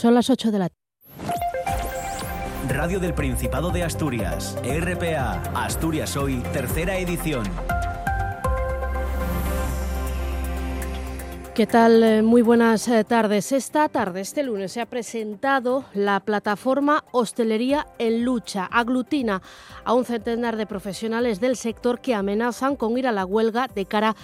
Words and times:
Son 0.00 0.14
las 0.14 0.30
8 0.30 0.50
de 0.50 0.58
la 0.58 0.68
Radio 2.70 3.00
del 3.00 3.12
Principado 3.12 3.70
de 3.70 3.84
Asturias, 3.84 4.56
RPA, 4.64 5.42
Asturias 5.54 6.16
Hoy, 6.16 6.36
tercera 6.54 6.96
edición. 6.96 7.44
¿Qué 11.54 11.66
tal? 11.66 12.02
Eh, 12.02 12.22
muy 12.22 12.40
buenas 12.40 12.88
eh, 12.88 13.04
tardes. 13.04 13.52
Esta 13.52 13.90
tarde, 13.90 14.22
este 14.22 14.42
lunes, 14.42 14.72
se 14.72 14.80
ha 14.80 14.86
presentado 14.86 15.84
la 15.92 16.20
plataforma 16.20 17.04
Hostelería 17.12 17.86
en 17.98 18.24
Lucha. 18.24 18.64
Aglutina 18.72 19.42
a 19.84 19.92
un 19.92 20.06
centenar 20.06 20.56
de 20.56 20.64
profesionales 20.64 21.40
del 21.40 21.56
sector 21.56 22.00
que 22.00 22.14
amenazan 22.14 22.74
con 22.74 22.96
ir 22.96 23.06
a 23.06 23.12
la 23.12 23.26
huelga 23.26 23.68
de 23.74 23.84
cara 23.84 24.10
a 24.10 24.16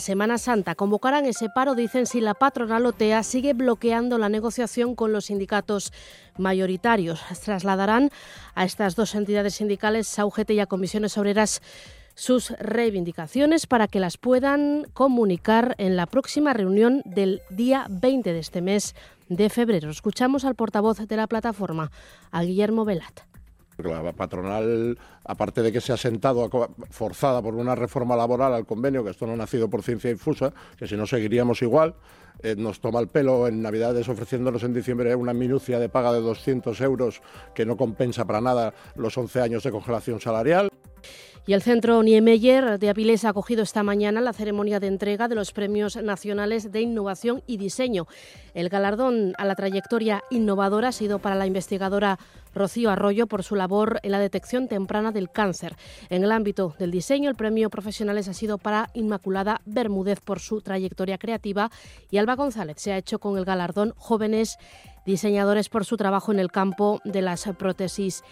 Semana 0.00 0.38
Santa. 0.38 0.74
Convocarán 0.74 1.24
ese 1.26 1.48
paro, 1.48 1.74
dicen, 1.74 2.06
si 2.06 2.20
la 2.20 2.34
patronal 2.34 2.86
OTEA 2.86 3.22
sigue 3.22 3.54
bloqueando 3.54 4.18
la 4.18 4.28
negociación 4.28 4.94
con 4.94 5.12
los 5.12 5.26
sindicatos 5.26 5.92
mayoritarios. 6.38 7.20
Trasladarán 7.44 8.10
a 8.54 8.64
estas 8.64 8.94
dos 8.94 9.14
entidades 9.14 9.54
sindicales, 9.54 10.18
a 10.18 10.26
y 10.48 10.60
a 10.60 10.66
Comisiones 10.66 11.16
Obreras, 11.18 11.62
sus 12.14 12.50
reivindicaciones 12.58 13.66
para 13.66 13.88
que 13.88 14.00
las 14.00 14.16
puedan 14.16 14.86
comunicar 14.94 15.74
en 15.78 15.96
la 15.96 16.06
próxima 16.06 16.52
reunión 16.52 17.02
del 17.04 17.42
día 17.50 17.86
20 17.90 18.32
de 18.32 18.38
este 18.38 18.62
mes 18.62 18.94
de 19.28 19.50
febrero. 19.50 19.90
Escuchamos 19.90 20.44
al 20.44 20.54
portavoz 20.54 20.98
de 20.98 21.16
la 21.16 21.26
plataforma, 21.26 21.90
a 22.30 22.42
Guillermo 22.42 22.84
Velat. 22.84 23.35
La 23.78 24.12
patronal, 24.12 24.98
aparte 25.24 25.62
de 25.62 25.70
que 25.70 25.80
se 25.80 25.92
ha 25.92 25.96
sentado 25.96 26.48
forzada 26.90 27.42
por 27.42 27.54
una 27.54 27.74
reforma 27.74 28.16
laboral 28.16 28.54
al 28.54 28.64
convenio, 28.64 29.04
que 29.04 29.10
esto 29.10 29.26
no 29.26 29.34
ha 29.34 29.36
nacido 29.36 29.68
por 29.68 29.82
ciencia 29.82 30.10
infusa, 30.10 30.52
que 30.78 30.86
si 30.86 30.96
no 30.96 31.06
seguiríamos 31.06 31.60
igual, 31.60 31.94
eh, 32.42 32.54
nos 32.56 32.80
toma 32.80 33.00
el 33.00 33.08
pelo 33.08 33.46
en 33.48 33.62
Navidades 33.62 34.08
ofreciéndonos 34.08 34.62
en 34.62 34.74
diciembre 34.74 35.14
una 35.14 35.34
minucia 35.34 35.78
de 35.78 35.88
paga 35.88 36.12
de 36.12 36.20
200 36.20 36.80
euros 36.80 37.22
que 37.54 37.66
no 37.66 37.76
compensa 37.76 38.26
para 38.26 38.40
nada 38.40 38.74
los 38.94 39.16
11 39.16 39.40
años 39.40 39.62
de 39.62 39.70
congelación 39.70 40.20
salarial. 40.20 40.70
Y 41.48 41.52
el 41.52 41.62
Centro 41.62 42.02
Niemeyer 42.02 42.80
de 42.80 42.88
Avilés 42.90 43.24
ha 43.24 43.28
acogido 43.28 43.62
esta 43.62 43.84
mañana 43.84 44.20
la 44.20 44.32
ceremonia 44.32 44.80
de 44.80 44.88
entrega 44.88 45.28
de 45.28 45.36
los 45.36 45.52
Premios 45.52 45.94
Nacionales 45.94 46.72
de 46.72 46.80
Innovación 46.80 47.44
y 47.46 47.56
Diseño. 47.56 48.08
El 48.52 48.68
galardón 48.68 49.32
a 49.38 49.44
la 49.44 49.54
trayectoria 49.54 50.24
innovadora 50.28 50.88
ha 50.88 50.92
sido 50.92 51.20
para 51.20 51.36
la 51.36 51.46
investigadora 51.46 52.18
Rocío 52.56 52.90
Arroyo 52.90 53.28
por 53.28 53.44
su 53.44 53.54
labor 53.54 54.00
en 54.02 54.10
la 54.10 54.18
detección 54.18 54.66
temprana 54.66 55.12
del 55.12 55.30
cáncer. 55.30 55.76
En 56.10 56.24
el 56.24 56.32
ámbito 56.32 56.74
del 56.78 56.90
diseño, 56.90 57.30
el 57.30 57.36
premio 57.36 57.70
Profesionales 57.70 58.26
ha 58.28 58.34
sido 58.34 58.58
para 58.58 58.90
Inmaculada 58.94 59.60
Bermúdez 59.66 60.20
por 60.20 60.40
su 60.40 60.62
trayectoria 60.62 61.18
creativa 61.18 61.70
y 62.10 62.18
Alba 62.18 62.34
González 62.34 62.76
se 62.80 62.92
ha 62.92 62.98
hecho 62.98 63.18
con 63.18 63.38
el 63.38 63.44
galardón 63.44 63.92
Jóvenes 63.96 64.58
Diseñadores 65.04 65.68
por 65.68 65.84
su 65.84 65.96
trabajo 65.96 66.32
en 66.32 66.40
el 66.40 66.50
campo 66.50 67.00
de 67.04 67.22
las 67.22 67.44
prótesis 67.56 68.24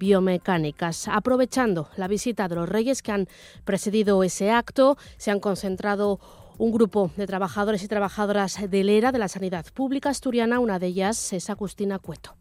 biomecánicas. 0.00 1.06
Aprovechando 1.06 1.88
la 1.96 2.08
visita 2.08 2.48
de 2.48 2.56
los 2.56 2.68
reyes 2.68 3.02
que 3.02 3.12
han 3.12 3.28
presidido 3.64 4.24
ese 4.24 4.50
acto, 4.50 4.96
se 5.18 5.30
han 5.30 5.38
concentrado 5.38 6.18
un 6.58 6.72
grupo 6.72 7.10
de 7.16 7.26
trabajadores 7.26 7.82
y 7.82 7.88
trabajadoras 7.88 8.58
del 8.70 8.88
ERA 8.88 9.12
de 9.12 9.18
la 9.18 9.28
Sanidad 9.28 9.66
Pública 9.72 10.10
Asturiana, 10.10 10.58
una 10.58 10.78
de 10.78 10.88
ellas 10.88 11.32
es 11.32 11.50
Agustina 11.50 11.98
Cueto. 11.98 12.34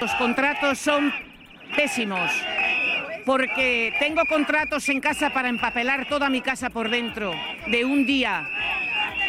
Los 0.00 0.14
contratos 0.14 0.78
son 0.78 1.12
pésimos 1.76 2.30
porque 3.24 3.94
tengo 3.98 4.24
contratos 4.24 4.88
en 4.88 5.00
casa 5.00 5.30
para 5.30 5.48
empapelar 5.48 6.08
toda 6.08 6.30
mi 6.30 6.40
casa 6.40 6.70
por 6.70 6.90
dentro 6.90 7.32
de 7.66 7.84
un 7.84 8.06
día, 8.06 8.48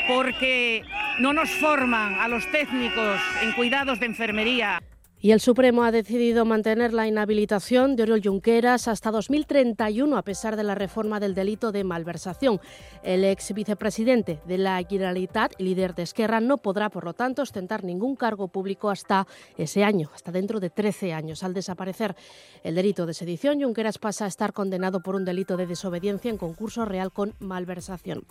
porque 0.07 0.83
no 1.19 1.33
nos 1.33 1.49
forman 1.51 2.19
a 2.19 2.27
los 2.27 2.49
técnicos 2.51 3.19
en 3.41 3.51
cuidados 3.51 3.99
de 3.99 4.05
enfermería. 4.05 4.81
Y 5.23 5.33
el 5.33 5.39
Supremo 5.39 5.83
ha 5.83 5.91
decidido 5.91 6.45
mantener 6.45 6.93
la 6.93 7.05
inhabilitación 7.05 7.95
de 7.95 8.01
Oriol 8.03 8.23
Junqueras 8.23 8.87
hasta 8.87 9.11
2031 9.11 10.17
a 10.17 10.23
pesar 10.23 10.55
de 10.55 10.63
la 10.63 10.73
reforma 10.73 11.19
del 11.19 11.35
delito 11.35 11.71
de 11.71 11.83
malversación. 11.83 12.59
El 13.03 13.23
ex 13.23 13.53
vicepresidente 13.53 14.39
de 14.47 14.57
la 14.57 14.81
Generalitat 14.81 15.53
líder 15.59 15.93
de 15.93 16.01
Esquerra 16.01 16.39
no 16.39 16.57
podrá, 16.57 16.89
por 16.89 17.05
lo 17.05 17.13
tanto, 17.13 17.43
ostentar 17.43 17.83
ningún 17.83 18.15
cargo 18.15 18.47
público 18.47 18.89
hasta 18.89 19.27
ese 19.57 19.83
año, 19.83 20.09
hasta 20.11 20.31
dentro 20.31 20.59
de 20.59 20.71
13 20.71 21.13
años. 21.13 21.43
Al 21.43 21.53
desaparecer 21.53 22.15
el 22.63 22.73
delito 22.73 23.05
de 23.05 23.13
sedición, 23.13 23.61
Junqueras 23.61 23.99
pasa 23.99 24.25
a 24.25 24.27
estar 24.27 24.53
condenado 24.53 25.01
por 25.01 25.13
un 25.13 25.23
delito 25.23 25.55
de 25.55 25.67
desobediencia 25.67 26.31
en 26.31 26.37
concurso 26.37 26.83
real 26.83 27.11
con 27.11 27.35
malversación. 27.37 28.23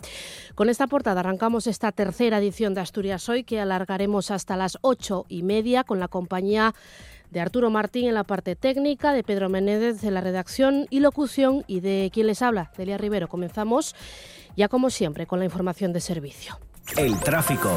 Con 0.55 0.67
esta 0.67 0.87
portada 0.87 1.21
arrancamos 1.21 1.67
esta 1.67 1.93
tercera 1.93 2.39
edición 2.39 2.73
de 2.73 2.81
Asturias 2.81 3.29
Hoy 3.29 3.45
que 3.45 3.61
alargaremos 3.61 4.29
hasta 4.29 4.57
las 4.57 4.77
ocho 4.81 5.25
y 5.29 5.43
media 5.43 5.85
con 5.85 6.01
la 6.01 6.09
compañía 6.09 6.73
de 7.31 7.39
Arturo 7.39 7.69
Martín 7.69 8.07
en 8.07 8.13
la 8.13 8.23
parte 8.23 8.55
técnica, 8.55 9.13
de 9.13 9.23
Pedro 9.23 9.49
Menéndez 9.49 10.03
en 10.03 10.13
la 10.13 10.21
redacción 10.21 10.87
y 10.89 10.99
locución 10.99 11.63
y 11.67 11.79
de 11.79 12.09
quien 12.13 12.27
les 12.27 12.41
habla, 12.41 12.71
Delia 12.77 12.97
Rivero. 12.97 13.27
Comenzamos 13.27 13.95
ya 14.55 14.67
como 14.67 14.89
siempre 14.89 15.25
con 15.25 15.39
la 15.39 15.45
información 15.45 15.93
de 15.93 16.01
servicio. 16.01 16.59
El 16.97 17.17
tráfico. 17.19 17.71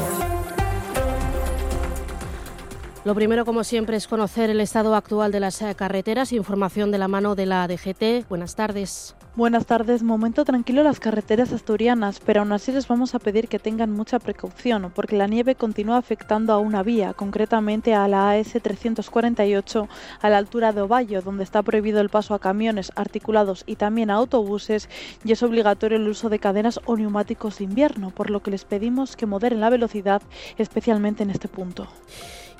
Lo 3.05 3.13
primero, 3.13 3.45
como 3.45 3.63
siempre, 3.63 3.97
es 3.97 4.07
conocer 4.07 4.49
el 4.49 4.59
estado 4.59 4.95
actual 4.95 5.31
de 5.31 5.39
las 5.39 5.61
eh, 5.61 5.75
carreteras. 5.75 6.33
Información 6.33 6.89
de 6.89 6.97
la 6.97 7.07
mano 7.07 7.35
de 7.35 7.45
la 7.45 7.67
DGT. 7.67 8.27
Buenas 8.27 8.55
tardes. 8.55 9.15
Buenas 9.35 9.67
tardes. 9.67 10.01
Momento 10.01 10.43
tranquilo 10.43 10.81
las 10.81 10.99
carreteras 10.99 11.53
asturianas, 11.53 12.19
pero 12.19 12.39
aún 12.39 12.51
así 12.51 12.71
les 12.71 12.87
vamos 12.87 13.13
a 13.13 13.19
pedir 13.19 13.47
que 13.47 13.59
tengan 13.59 13.91
mucha 13.91 14.17
precaución, 14.17 14.91
porque 14.95 15.17
la 15.17 15.27
nieve 15.27 15.53
continúa 15.53 15.97
afectando 15.97 16.51
a 16.51 16.57
una 16.57 16.81
vía, 16.81 17.13
concretamente 17.13 17.93
a 17.93 18.07
la 18.07 18.31
AS 18.31 18.53
348, 18.59 19.87
a 20.19 20.29
la 20.31 20.39
altura 20.39 20.71
de 20.71 20.81
Ovallo, 20.81 21.21
donde 21.21 21.43
está 21.43 21.61
prohibido 21.61 22.01
el 22.01 22.09
paso 22.09 22.33
a 22.33 22.39
camiones 22.39 22.91
articulados 22.95 23.65
y 23.67 23.75
también 23.75 24.09
a 24.09 24.15
autobuses, 24.15 24.89
y 25.23 25.31
es 25.31 25.43
obligatorio 25.43 25.99
el 25.99 26.07
uso 26.07 26.29
de 26.29 26.39
cadenas 26.39 26.79
o 26.85 26.97
neumáticos 26.97 27.59
de 27.59 27.65
invierno, 27.65 28.09
por 28.09 28.31
lo 28.31 28.41
que 28.41 28.49
les 28.49 28.65
pedimos 28.65 29.15
que 29.15 29.27
moderen 29.27 29.61
la 29.61 29.69
velocidad, 29.69 30.23
especialmente 30.57 31.21
en 31.21 31.29
este 31.29 31.47
punto. 31.47 31.87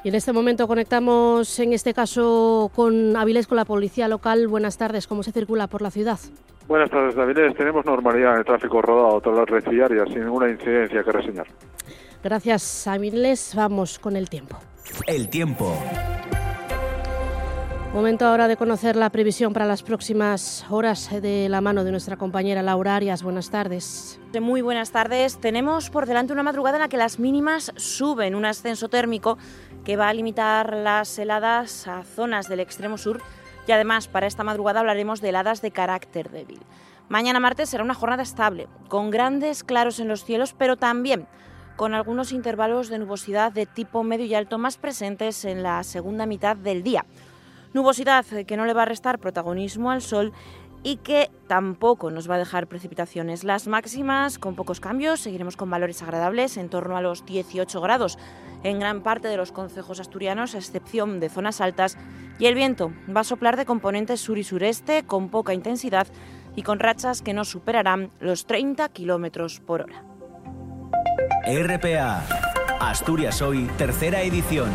Y 0.05 0.09
en 0.09 0.13
este 0.13 0.33
momento 0.33 0.67
conectamos, 0.67 1.59
en 1.59 1.73
este 1.73 1.91
caso, 1.91 2.69
con 2.75 3.17
Avilés, 3.17 3.47
con 3.47 3.55
la 3.55 3.65
policía 3.65 4.07
local. 4.07 4.47
Buenas 4.47 4.77
tardes, 4.77 5.07
¿cómo 5.07 5.23
se 5.23 5.31
circula 5.31 5.65
por 5.65 5.81
la 5.81 5.89
ciudad? 5.89 6.19
Buenas 6.67 6.91
tardes, 6.91 7.17
Avilés. 7.17 7.55
Tenemos 7.55 7.83
normalidad 7.87 8.33
en 8.33 8.37
el 8.37 8.45
tráfico 8.45 8.83
rodado 8.83 9.19
todas 9.19 9.39
las 9.39 9.49
red 9.49 9.67
diarias, 9.67 10.07
sin 10.09 10.25
ninguna 10.25 10.47
incidencia 10.47 11.03
que 11.03 11.11
reseñar. 11.11 11.47
Gracias, 12.23 12.85
Avilés. 12.85 13.53
Vamos 13.55 13.97
con 13.97 14.15
el 14.15 14.29
tiempo. 14.29 14.59
El 15.07 15.27
tiempo. 15.27 15.75
Momento 17.95 18.25
ahora 18.25 18.49
de 18.49 18.57
conocer 18.57 18.97
la 18.97 19.09
previsión 19.09 19.53
para 19.53 19.65
las 19.65 19.81
próximas 19.81 20.65
horas 20.69 21.09
de 21.21 21.47
la 21.47 21.61
mano 21.61 21.85
de 21.85 21.91
nuestra 21.91 22.17
compañera 22.17 22.61
Laura 22.61 22.93
Arias. 22.93 23.23
Buenas 23.23 23.49
tardes. 23.49 24.19
Muy 24.41 24.61
buenas 24.61 24.91
tardes. 24.91 25.37
Tenemos 25.39 25.89
por 25.89 26.05
delante 26.05 26.33
una 26.33 26.43
madrugada 26.43 26.75
en 26.75 26.81
la 26.81 26.89
que 26.89 26.97
las 26.97 27.19
mínimas 27.19 27.71
suben, 27.77 28.35
un 28.35 28.43
ascenso 28.43 28.89
térmico 28.89 29.37
que 29.85 29.97
va 29.97 30.09
a 30.09 30.13
limitar 30.13 30.75
las 30.75 31.17
heladas 31.19 31.87
a 31.87 32.03
zonas 32.03 32.49
del 32.49 32.59
extremo 32.59 32.97
sur 32.97 33.21
y 33.67 33.71
además 33.71 34.07
para 34.07 34.27
esta 34.27 34.43
madrugada 34.43 34.79
hablaremos 34.79 35.21
de 35.21 35.29
heladas 35.29 35.61
de 35.61 35.71
carácter 35.71 36.31
débil. 36.31 36.59
Mañana 37.07 37.39
martes 37.39 37.69
será 37.69 37.83
una 37.83 37.93
jornada 37.93 38.23
estable, 38.23 38.67
con 38.89 39.11
grandes 39.11 39.63
claros 39.63 39.99
en 39.99 40.07
los 40.07 40.25
cielos, 40.25 40.55
pero 40.57 40.75
también 40.75 41.27
con 41.75 41.93
algunos 41.93 42.31
intervalos 42.31 42.89
de 42.89 42.99
nubosidad 42.99 43.51
de 43.51 43.67
tipo 43.67 44.03
medio 44.03 44.25
y 44.25 44.33
alto 44.33 44.57
más 44.57 44.77
presentes 44.77 45.45
en 45.45 45.61
la 45.61 45.83
segunda 45.83 46.25
mitad 46.25 46.55
del 46.55 46.83
día. 46.83 47.05
Nubosidad 47.73 48.25
que 48.25 48.57
no 48.57 48.65
le 48.65 48.73
va 48.73 48.83
a 48.83 48.85
restar 48.85 49.19
protagonismo 49.19 49.91
al 49.91 50.01
sol 50.01 50.33
y 50.85 50.97
que 50.97 51.31
tampoco 51.47 52.11
nos 52.11 52.29
va 52.29 52.35
a 52.35 52.37
dejar 52.37 52.67
precipitaciones. 52.67 53.43
Las 53.43 53.65
máximas 53.65 54.37
con 54.37 54.55
pocos 54.55 54.79
cambios, 54.79 55.19
seguiremos 55.19 55.57
con 55.57 55.67
valores 55.71 56.03
agradables 56.03 56.57
en 56.57 56.69
torno 56.69 56.95
a 56.95 57.01
los 57.01 57.25
18 57.25 57.81
grados 57.81 58.19
en 58.63 58.79
gran 58.79 59.01
parte 59.01 59.27
de 59.27 59.35
los 59.35 59.51
concejos 59.51 59.99
asturianos, 59.99 60.53
a 60.53 60.59
excepción 60.59 61.19
de 61.19 61.29
zonas 61.29 61.59
altas, 61.59 61.97
y 62.37 62.45
el 62.45 62.53
viento 62.53 62.93
va 63.13 63.21
a 63.21 63.23
soplar 63.23 63.57
de 63.57 63.65
componentes 63.65 64.21
sur 64.21 64.37
y 64.37 64.43
sureste 64.43 65.03
con 65.03 65.29
poca 65.29 65.55
intensidad 65.55 66.05
y 66.55 66.61
con 66.61 66.77
rachas 66.77 67.23
que 67.23 67.33
no 67.33 67.45
superarán 67.45 68.11
los 68.19 68.45
30 68.45 68.87
kilómetros 68.89 69.59
por 69.61 69.81
hora. 69.81 70.03
RPA, 71.47 72.23
Asturias 72.79 73.41
Hoy, 73.41 73.67
tercera 73.77 74.21
edición. 74.21 74.69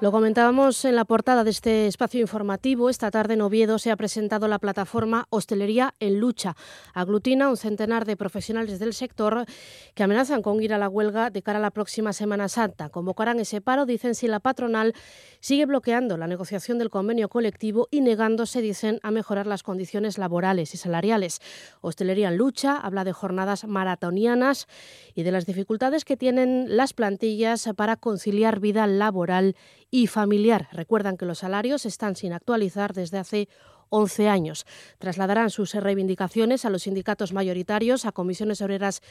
Lo 0.00 0.12
comentábamos 0.12 0.86
en 0.86 0.96
la 0.96 1.04
portada 1.04 1.44
de 1.44 1.50
este 1.50 1.86
espacio 1.86 2.22
informativo. 2.22 2.88
Esta 2.88 3.10
tarde 3.10 3.34
en 3.34 3.42
Oviedo 3.42 3.78
se 3.78 3.90
ha 3.90 3.96
presentado 3.96 4.48
la 4.48 4.58
plataforma 4.58 5.26
Hostelería 5.28 5.94
en 6.00 6.18
Lucha. 6.18 6.56
Aglutina 6.94 7.50
un 7.50 7.58
centenar 7.58 8.06
de 8.06 8.16
profesionales 8.16 8.78
del 8.78 8.94
sector 8.94 9.44
que 9.94 10.02
amenazan 10.02 10.40
con 10.40 10.62
ir 10.62 10.72
a 10.72 10.78
la 10.78 10.88
huelga 10.88 11.28
de 11.28 11.42
cara 11.42 11.58
a 11.58 11.60
la 11.62 11.70
próxima 11.70 12.14
Semana 12.14 12.48
Santa. 12.48 12.88
Convocarán 12.88 13.40
ese 13.40 13.60
paro, 13.60 13.84
dicen, 13.84 14.14
si 14.14 14.26
la 14.26 14.40
patronal 14.40 14.94
sigue 15.40 15.66
bloqueando 15.66 16.16
la 16.16 16.26
negociación 16.26 16.78
del 16.78 16.88
convenio 16.88 17.28
colectivo 17.28 17.86
y 17.90 18.00
negándose, 18.00 18.62
dicen, 18.62 19.00
a 19.02 19.10
mejorar 19.10 19.46
las 19.46 19.62
condiciones 19.62 20.16
laborales 20.16 20.72
y 20.72 20.78
salariales. 20.78 21.40
Hostelería 21.82 22.28
en 22.28 22.38
Lucha 22.38 22.78
habla 22.78 23.04
de 23.04 23.12
jornadas 23.12 23.66
maratonianas 23.66 24.66
y 25.14 25.24
de 25.24 25.32
las 25.32 25.44
dificultades 25.44 26.06
que 26.06 26.16
tienen 26.16 26.74
las 26.74 26.94
plantillas 26.94 27.68
para 27.76 27.96
conciliar 27.96 28.60
vida 28.60 28.86
laboral 28.86 29.56
y 29.90 30.06
familiar. 30.06 30.68
Recuerdan 30.72 31.16
que 31.16 31.26
los 31.26 31.38
salarios 31.38 31.86
están 31.86 32.16
sin 32.16 32.32
actualizar 32.32 32.92
desde 32.92 33.18
hace 33.18 33.48
11 33.90 34.28
años. 34.28 34.66
Trasladarán 34.98 35.50
sus 35.50 35.74
reivindicaciones 35.74 36.64
a 36.64 36.70
los 36.70 36.82
sindicatos 36.82 37.32
mayoritarios, 37.32 38.06
a 38.06 38.12
comisiones 38.12 38.62
obreras 38.62 39.02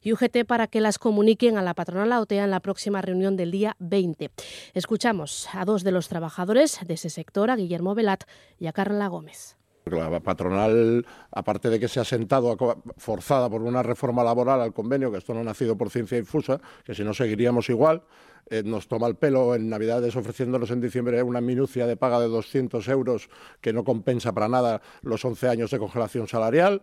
y 0.00 0.12
UGT 0.12 0.44
para 0.46 0.66
que 0.66 0.80
las 0.80 0.98
comuniquen 0.98 1.58
a 1.58 1.62
la 1.62 1.74
patronal 1.74 2.12
AOTEA 2.12 2.44
en 2.44 2.50
la 2.50 2.60
próxima 2.60 3.02
reunión 3.02 3.36
del 3.36 3.50
día 3.50 3.76
20. 3.78 4.30
Escuchamos 4.74 5.48
a 5.52 5.64
dos 5.64 5.84
de 5.84 5.92
los 5.92 6.08
trabajadores 6.08 6.80
de 6.84 6.94
ese 6.94 7.10
sector, 7.10 7.50
a 7.50 7.56
Guillermo 7.56 7.94
Velat 7.94 8.24
y 8.58 8.66
a 8.66 8.72
Carla 8.72 9.06
Gómez. 9.06 9.56
La 9.84 10.20
patronal, 10.20 11.04
aparte 11.32 11.68
de 11.68 11.80
que 11.80 11.88
se 11.88 11.98
ha 11.98 12.04
sentado 12.04 12.56
forzada 12.96 13.50
por 13.50 13.62
una 13.62 13.82
reforma 13.82 14.22
laboral 14.22 14.60
al 14.60 14.72
convenio, 14.72 15.10
que 15.10 15.18
esto 15.18 15.34
no 15.34 15.40
ha 15.40 15.44
nacido 15.44 15.76
por 15.76 15.90
ciencia 15.90 16.16
infusa, 16.16 16.60
que 16.84 16.94
si 16.94 17.02
no 17.02 17.12
seguiríamos 17.12 17.68
igual, 17.68 18.04
eh, 18.50 18.62
nos 18.64 18.88
toma 18.88 19.06
el 19.06 19.16
pelo 19.16 19.54
en 19.54 19.68
Navidades 19.68 20.16
ofreciéndonos 20.16 20.70
en 20.70 20.80
diciembre 20.80 21.22
una 21.22 21.40
minucia 21.40 21.86
de 21.86 21.96
paga 21.96 22.20
de 22.20 22.28
200 22.28 22.86
euros 22.88 23.30
que 23.60 23.72
no 23.72 23.84
compensa 23.84 24.32
para 24.32 24.48
nada 24.48 24.82
los 25.02 25.24
11 25.24 25.48
años 25.48 25.70
de 25.70 25.78
congelación 25.78 26.28
salarial. 26.28 26.82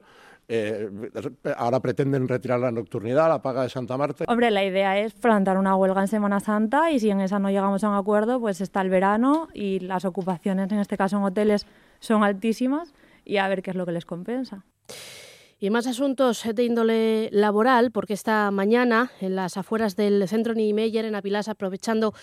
Eh, 0.51 0.89
ahora 1.57 1.79
pretenden 1.79 2.27
retirar 2.27 2.59
la 2.59 2.71
nocturnidad, 2.71 3.29
la 3.29 3.39
paga 3.39 3.61
de 3.61 3.69
Santa 3.69 3.97
Marta. 3.97 4.25
Hombre, 4.27 4.49
la 4.49 4.65
idea 4.65 4.97
es 4.97 5.13
plantar 5.13 5.59
una 5.59 5.75
huelga 5.75 6.01
en 6.01 6.07
Semana 6.07 6.39
Santa 6.39 6.89
y 6.89 6.99
si 6.99 7.11
en 7.11 7.21
esa 7.21 7.37
no 7.37 7.51
llegamos 7.51 7.83
a 7.83 7.89
un 7.89 7.95
acuerdo, 7.95 8.39
pues 8.39 8.59
está 8.59 8.81
el 8.81 8.89
verano 8.89 9.47
y 9.53 9.79
las 9.79 10.05
ocupaciones, 10.05 10.71
en 10.71 10.79
este 10.79 10.97
caso 10.97 11.17
en 11.17 11.23
hoteles, 11.23 11.67
son 11.99 12.23
altísimas 12.23 12.95
y 13.25 13.37
a 13.37 13.47
ver 13.47 13.61
qué 13.61 13.69
es 13.69 13.75
lo 13.75 13.85
que 13.85 13.91
les 13.91 14.05
compensa. 14.05 14.65
Y 15.61 15.71
más 15.71 15.87
asuntos 15.87 16.41
de 16.55 16.63
índole 16.63 17.27
laboral, 17.33 17.91
porque 17.91 18.13
esta 18.13 18.49
mañana 18.49 19.11
en 19.19 19.35
las 19.35 19.57
afueras 19.57 19.97
del 19.97 20.25
centro 20.29 20.53
Niemeyer 20.53 21.03
en 21.03 21.15
Avilás, 21.15 21.49
aprovechando 21.49 22.13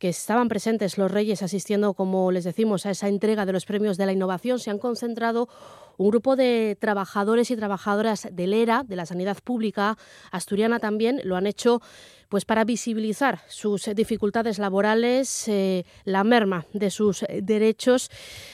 que 0.00 0.08
estaban 0.08 0.48
presentes 0.48 0.98
los 0.98 1.08
reyes 1.08 1.40
asistiendo, 1.44 1.94
como 1.94 2.32
les 2.32 2.42
decimos, 2.42 2.86
a 2.86 2.90
esa 2.90 3.06
entrega 3.06 3.46
de 3.46 3.52
los 3.52 3.64
premios 3.64 3.96
de 3.96 4.06
la 4.06 4.12
innovación, 4.12 4.58
se 4.58 4.70
han 4.70 4.78
concentrado 4.78 5.48
un 6.00 6.08
grupo 6.08 6.34
de 6.34 6.78
trabajadores 6.80 7.50
y 7.50 7.56
trabajadoras 7.56 8.26
del 8.32 8.54
ERA, 8.54 8.84
de 8.86 8.96
la 8.96 9.04
sanidad 9.04 9.36
pública 9.44 9.98
asturiana 10.30 10.78
también, 10.78 11.20
lo 11.24 11.36
han 11.36 11.46
hecho 11.46 11.82
pues 12.30 12.46
para 12.46 12.64
visibilizar 12.64 13.40
sus 13.48 13.84
dificultades 13.94 14.58
laborales, 14.58 15.46
eh, 15.48 15.84
la 16.04 16.24
merma 16.24 16.64
de 16.72 16.88
sus 16.88 17.26
derechos. 17.42 18.10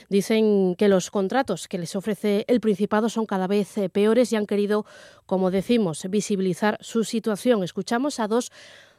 Dicen 0.08 0.74
que 0.74 0.88
los 0.88 1.12
contratos 1.12 1.68
que 1.68 1.78
les 1.78 1.94
ofrece 1.94 2.44
el 2.48 2.60
Principado 2.60 3.08
son 3.08 3.26
cada 3.26 3.46
vez 3.46 3.78
eh, 3.78 3.88
peores 3.90 4.32
y 4.32 4.36
han 4.36 4.46
querido, 4.46 4.84
como 5.24 5.52
decimos, 5.52 6.04
visibilizar 6.10 6.78
su 6.80 7.04
situación. 7.04 7.62
Escuchamos 7.62 8.18
a 8.18 8.26
dos 8.26 8.50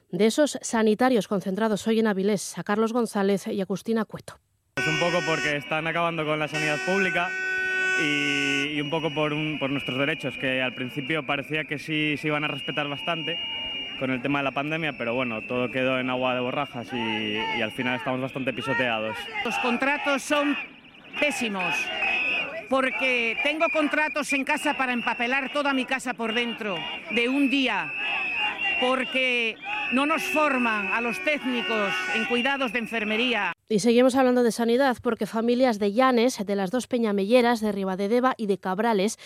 de 0.10 0.26
esos 0.26 0.58
sanitarios 0.62 1.28
concentrados 1.28 1.86
hoy 1.86 2.00
en 2.00 2.08
Avilés, 2.08 2.58
a 2.58 2.64
Carlos 2.64 2.94
González 2.94 3.48
y 3.48 3.60
a 3.60 3.64
Agustina 3.64 4.06
Cueto. 4.06 4.40
Es 4.78 4.88
un 4.88 5.00
poco 5.02 5.18
porque 5.26 5.58
están 5.58 5.86
acabando 5.88 6.24
con 6.24 6.40
la 6.40 6.48
sanidad 6.48 6.78
pública 6.86 7.30
y, 8.02 8.80
un 8.82 8.90
poco 8.90 9.10
por, 9.12 9.34
nuestros 9.34 9.98
derechos, 9.98 10.38
que 10.38 10.62
al 10.62 10.74
principio 10.74 11.24
parecía 11.24 11.66
que 11.66 11.80
sí 11.80 12.16
se 12.18 12.28
iban 12.28 12.44
a 12.44 12.48
respetar 12.48 12.88
bastante 12.88 13.40
con 14.00 14.12
el 14.12 14.22
tema 14.22 14.40
de 14.40 14.44
la 14.44 14.52
pandemia, 14.52 14.94
pero 14.94 15.16
bueno, 15.16 15.42
todo 15.42 15.72
quedó 15.72 16.00
en 16.00 16.10
agua 16.10 16.36
de 16.36 16.42
borrajas 16.42 16.88
y, 16.94 17.58
y 17.58 17.62
al 17.62 17.72
final 17.72 17.96
estamos 17.96 18.22
bastante 18.22 18.54
pisoteados. 18.54 19.18
Los 19.44 19.58
contratos 19.60 20.22
son 20.22 20.56
pésimos 21.20 21.74
porque 22.70 23.38
tengo 23.44 23.70
contratos 23.70 24.32
en 24.34 24.44
casa 24.44 24.76
para 24.76 24.94
empapelar 24.94 25.52
toda 25.52 25.74
mi 25.74 25.86
casa 25.86 26.14
por 26.14 26.34
dentro 26.34 26.78
de 27.12 27.30
un 27.30 27.50
día, 27.50 27.92
porque 28.80 29.56
no 29.92 30.06
nos 30.06 30.24
forman 30.24 30.92
a 30.94 31.02
los 31.02 31.20
técnicos 31.24 31.94
en 32.16 32.26
cuidados 32.26 32.74
de 32.74 32.80
enfermería. 32.80 33.57
Y 33.70 33.80
seguimos 33.80 34.16
hablando 34.16 34.44
de 34.44 34.54
sanidad 34.54 34.96
porque 35.04 35.26
familias 35.26 35.78
de 35.78 35.92
Llanes, 35.92 36.38
de 36.46 36.56
las 36.56 36.72
dos 36.72 36.88
Peñamelleras, 36.88 37.60
de 37.60 37.74
Ribadedeva 37.74 38.34
y 38.38 38.46
de 38.46 38.58
Cabrales, 38.58 39.20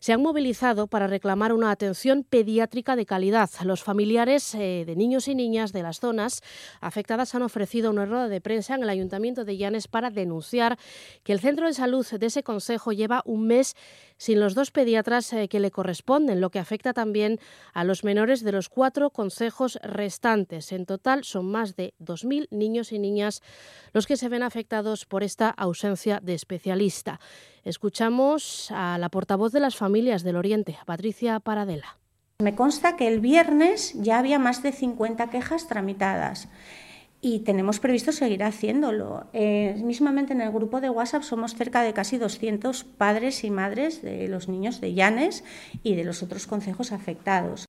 se 0.00 0.12
han 0.12 0.22
movilizado 0.22 0.86
para 0.86 1.06
reclamar 1.06 1.52
una 1.52 1.70
atención 1.70 2.24
pediátrica 2.24 2.96
de 2.96 3.06
calidad. 3.06 3.50
Los 3.64 3.82
familiares 3.82 4.54
eh, 4.54 4.84
de 4.86 4.96
niños 4.96 5.28
y 5.28 5.34
niñas 5.34 5.72
de 5.72 5.82
las 5.82 6.00
zonas 6.00 6.42
afectadas 6.80 7.34
han 7.34 7.42
ofrecido 7.42 7.90
una 7.90 8.06
rueda 8.06 8.28
de 8.28 8.40
prensa 8.40 8.74
en 8.74 8.82
el 8.82 8.88
Ayuntamiento 8.88 9.44
de 9.44 9.56
Llanes 9.56 9.88
para 9.88 10.10
denunciar 10.10 10.78
que 11.22 11.32
el 11.32 11.40
centro 11.40 11.66
de 11.66 11.74
salud 11.74 12.06
de 12.06 12.26
ese 12.26 12.42
consejo 12.42 12.92
lleva 12.92 13.22
un 13.24 13.46
mes 13.46 13.74
sin 14.18 14.40
los 14.40 14.54
dos 14.54 14.70
pediatras 14.70 15.32
eh, 15.32 15.48
que 15.48 15.60
le 15.60 15.70
corresponden, 15.70 16.40
lo 16.40 16.50
que 16.50 16.58
afecta 16.58 16.92
también 16.92 17.38
a 17.74 17.84
los 17.84 18.04
menores 18.04 18.42
de 18.42 18.52
los 18.52 18.68
cuatro 18.68 19.10
consejos 19.10 19.78
restantes. 19.82 20.72
En 20.72 20.86
total 20.86 21.24
son 21.24 21.50
más 21.50 21.76
de 21.76 21.94
2.000 22.00 22.48
niños 22.50 22.92
y 22.92 22.98
niñas 22.98 23.42
los 23.92 24.06
que 24.06 24.16
se 24.16 24.28
ven 24.28 24.42
afectados 24.42 25.04
por 25.04 25.22
esta 25.22 25.50
ausencia 25.50 26.20
de 26.22 26.34
especialista. 26.34 27.20
Escuchamos 27.64 28.70
a 28.70 28.96
la 28.96 29.08
portavoz 29.08 29.52
de 29.52 29.58
las 29.58 29.74
familias 29.74 29.85
del 29.88 30.36
Oriente, 30.36 30.76
Patricia 30.84 31.40
Paradela. 31.40 31.98
Me 32.38 32.54
consta 32.54 32.96
que 32.96 33.08
el 33.08 33.20
viernes 33.20 33.94
ya 33.94 34.18
había 34.18 34.38
más 34.38 34.62
de 34.62 34.72
50 34.72 35.30
quejas 35.30 35.68
tramitadas 35.68 36.48
y 37.20 37.40
tenemos 37.40 37.80
previsto 37.80 38.12
seguir 38.12 38.44
haciéndolo. 38.44 39.26
Eh, 39.32 39.80
mismamente 39.82 40.32
en 40.32 40.40
el 40.40 40.52
grupo 40.52 40.80
de 40.80 40.90
WhatsApp 40.90 41.22
somos 41.22 41.54
cerca 41.54 41.82
de 41.82 41.92
casi 41.92 42.18
200 42.18 42.84
padres 42.84 43.42
y 43.44 43.50
madres 43.50 44.02
de 44.02 44.28
los 44.28 44.48
niños 44.48 44.80
de 44.80 44.94
Llanes 44.94 45.44
y 45.82 45.94
de 45.94 46.04
los 46.04 46.22
otros 46.22 46.46
consejos 46.46 46.92
afectados. 46.92 47.66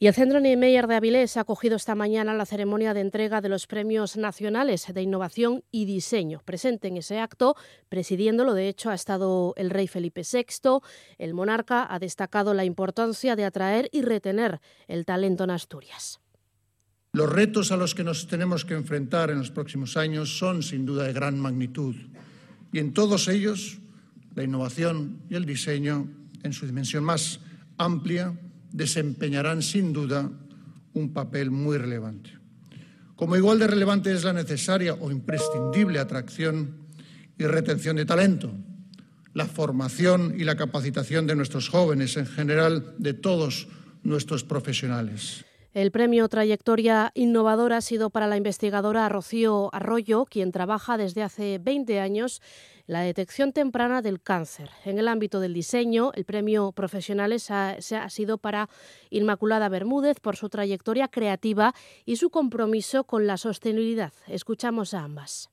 Y 0.00 0.08
el 0.08 0.14
Centro 0.14 0.40
Niemeyer 0.40 0.88
de 0.88 0.96
Avilés 0.96 1.36
ha 1.36 1.42
acogido 1.42 1.76
esta 1.76 1.94
mañana 1.94 2.34
la 2.34 2.46
ceremonia 2.46 2.94
de 2.94 3.00
entrega 3.00 3.40
de 3.40 3.48
los 3.48 3.68
Premios 3.68 4.16
Nacionales 4.16 4.92
de 4.92 5.02
Innovación 5.02 5.62
y 5.70 5.84
Diseño. 5.84 6.42
Presente 6.44 6.88
en 6.88 6.96
ese 6.96 7.20
acto, 7.20 7.54
presidiéndolo, 7.88 8.54
de 8.54 8.68
hecho, 8.68 8.90
ha 8.90 8.94
estado 8.94 9.54
el 9.56 9.70
rey 9.70 9.86
Felipe 9.86 10.22
VI. 10.22 10.80
El 11.18 11.32
monarca 11.32 11.86
ha 11.88 12.00
destacado 12.00 12.54
la 12.54 12.64
importancia 12.64 13.36
de 13.36 13.44
atraer 13.44 13.88
y 13.92 14.02
retener 14.02 14.60
el 14.88 15.04
talento 15.04 15.44
en 15.44 15.50
Asturias. 15.50 16.20
Los 17.12 17.30
retos 17.30 17.70
a 17.70 17.76
los 17.76 17.94
que 17.94 18.02
nos 18.02 18.26
tenemos 18.26 18.64
que 18.64 18.74
enfrentar 18.74 19.30
en 19.30 19.38
los 19.38 19.52
próximos 19.52 19.96
años 19.96 20.36
son 20.36 20.64
sin 20.64 20.84
duda 20.84 21.04
de 21.04 21.12
gran 21.12 21.38
magnitud 21.38 21.94
y 22.72 22.80
en 22.80 22.92
todos 22.92 23.28
ellos 23.28 23.78
la 24.34 24.42
innovación 24.42 25.22
y 25.30 25.36
el 25.36 25.46
diseño 25.46 26.08
en 26.42 26.52
su 26.52 26.66
dimensión 26.66 27.04
más 27.04 27.38
amplia 27.78 28.36
desempeñarán 28.74 29.62
sin 29.62 29.92
duda 29.92 30.28
un 30.94 31.12
papel 31.14 31.50
muy 31.50 31.78
relevante. 31.78 32.30
Como 33.14 33.36
igual 33.36 33.60
de 33.60 33.68
relevante 33.68 34.12
es 34.12 34.24
la 34.24 34.32
necesaria 34.32 34.94
o 34.94 35.10
imprescindible 35.12 36.00
atracción 36.00 36.90
y 37.38 37.44
retención 37.44 37.96
de 37.96 38.04
talento, 38.04 38.52
la 39.32 39.46
formación 39.46 40.34
y 40.36 40.42
la 40.42 40.56
capacitación 40.56 41.26
de 41.26 41.36
nuestros 41.36 41.68
jóvenes, 41.68 42.16
en 42.16 42.26
general 42.26 42.94
de 42.98 43.14
todos 43.14 43.68
nuestros 44.02 44.42
profesionales. 44.42 45.44
El 45.74 45.90
premio 45.90 46.28
Trayectoria 46.28 47.10
Innovadora 47.14 47.78
ha 47.78 47.80
sido 47.80 48.08
para 48.08 48.28
la 48.28 48.36
investigadora 48.36 49.08
Rocío 49.08 49.70
Arroyo, 49.74 50.24
quien 50.24 50.52
trabaja 50.52 50.96
desde 50.96 51.24
hace 51.24 51.58
20 51.58 51.98
años 51.98 52.40
la 52.86 53.00
detección 53.00 53.52
temprana 53.52 54.00
del 54.00 54.22
cáncer. 54.22 54.70
En 54.84 55.00
el 55.00 55.08
ámbito 55.08 55.40
del 55.40 55.52
diseño, 55.52 56.12
el 56.14 56.26
premio 56.26 56.70
Profesionales 56.70 57.50
ha, 57.50 57.80
sido 57.80 58.38
para 58.38 58.68
Inmaculada 59.10 59.68
Bermúdez 59.68 60.20
por 60.20 60.36
su 60.36 60.48
trayectoria 60.48 61.08
creativa 61.08 61.74
y 62.04 62.16
su 62.16 62.30
compromiso 62.30 63.02
con 63.02 63.26
la 63.26 63.36
sostenibilidad. 63.36 64.12
Escuchamos 64.28 64.94
a 64.94 65.02
ambas. 65.02 65.50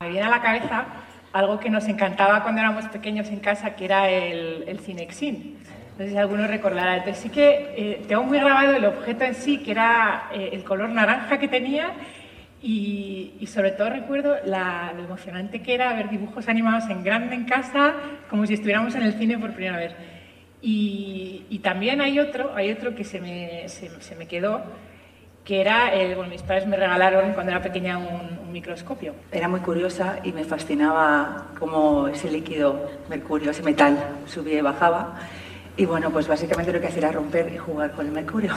Me 0.00 0.08
viene 0.08 0.26
a 0.26 0.30
la 0.30 0.40
cabeza 0.40 0.86
algo 1.34 1.60
que 1.60 1.68
nos 1.68 1.84
encantaba 1.86 2.42
cuando 2.42 2.62
éramos 2.62 2.86
pequeños 2.86 3.28
en 3.28 3.40
casa, 3.40 3.76
que 3.76 3.84
era 3.84 4.08
el, 4.08 4.64
el 4.66 4.80
Cinexin 4.80 5.58
no 5.98 6.04
sé 6.04 6.10
si 6.10 6.16
alguno 6.16 6.46
recordará. 6.46 6.96
Entonces 6.96 7.22
sí 7.22 7.28
que 7.30 7.74
eh, 7.76 8.02
tengo 8.08 8.24
muy 8.24 8.38
grabado 8.38 8.74
el 8.74 8.84
objeto 8.84 9.24
en 9.24 9.34
sí, 9.34 9.58
que 9.58 9.70
era 9.70 10.28
eh, 10.32 10.50
el 10.52 10.64
color 10.64 10.90
naranja 10.90 11.38
que 11.38 11.48
tenía 11.48 11.92
y, 12.66 13.46
sobre 13.46 13.72
todo 13.72 13.90
recuerdo 13.90 14.36
la, 14.46 14.94
lo 14.96 15.04
emocionante 15.04 15.60
que 15.60 15.74
era 15.74 15.92
ver 15.92 16.08
dibujos 16.08 16.48
animados 16.48 16.88
en 16.88 17.04
grande 17.04 17.34
en 17.34 17.44
casa, 17.44 17.94
como 18.30 18.46
si 18.46 18.54
estuviéramos 18.54 18.94
en 18.94 19.02
el 19.02 19.12
cine 19.14 19.38
por 19.38 19.52
primera 19.52 19.76
vez. 19.76 19.92
Y, 20.62 21.60
también 21.62 22.00
hay 22.00 22.18
otro, 22.18 22.54
hay 22.54 22.72
otro 22.72 22.94
que 22.94 23.04
se 23.04 23.20
me, 23.20 23.68
se, 23.68 24.16
me 24.16 24.26
quedó, 24.26 24.62
que 25.44 25.60
era, 25.60 25.94
el, 25.94 26.14
bueno, 26.14 26.30
mis 26.30 26.42
padres 26.42 26.66
me 26.66 26.76
regalaron 26.76 27.32
cuando 27.32 27.52
era 27.52 27.62
pequeña 27.62 27.98
un, 27.98 28.38
un, 28.38 28.52
microscopio. 28.52 29.14
Era 29.32 29.48
muy 29.48 29.60
curiosa 29.60 30.18
y 30.24 30.32
me 30.32 30.44
fascinaba 30.44 31.48
cómo 31.58 32.08
ese 32.08 32.30
líquido, 32.30 32.90
mercurio, 33.08 33.50
ese 33.50 33.62
metal, 33.62 33.98
subía 34.26 34.58
y 34.58 34.62
bajaba. 34.62 35.18
Y 35.76 35.86
bueno, 35.86 36.12
pues 36.12 36.28
básicamente 36.28 36.72
lo 36.72 36.80
que 36.80 36.86
hacía 36.86 36.98
era 36.98 37.12
romper 37.12 37.52
y 37.52 37.58
jugar 37.58 37.92
con 37.92 38.06
el 38.06 38.12
mercurio. 38.12 38.52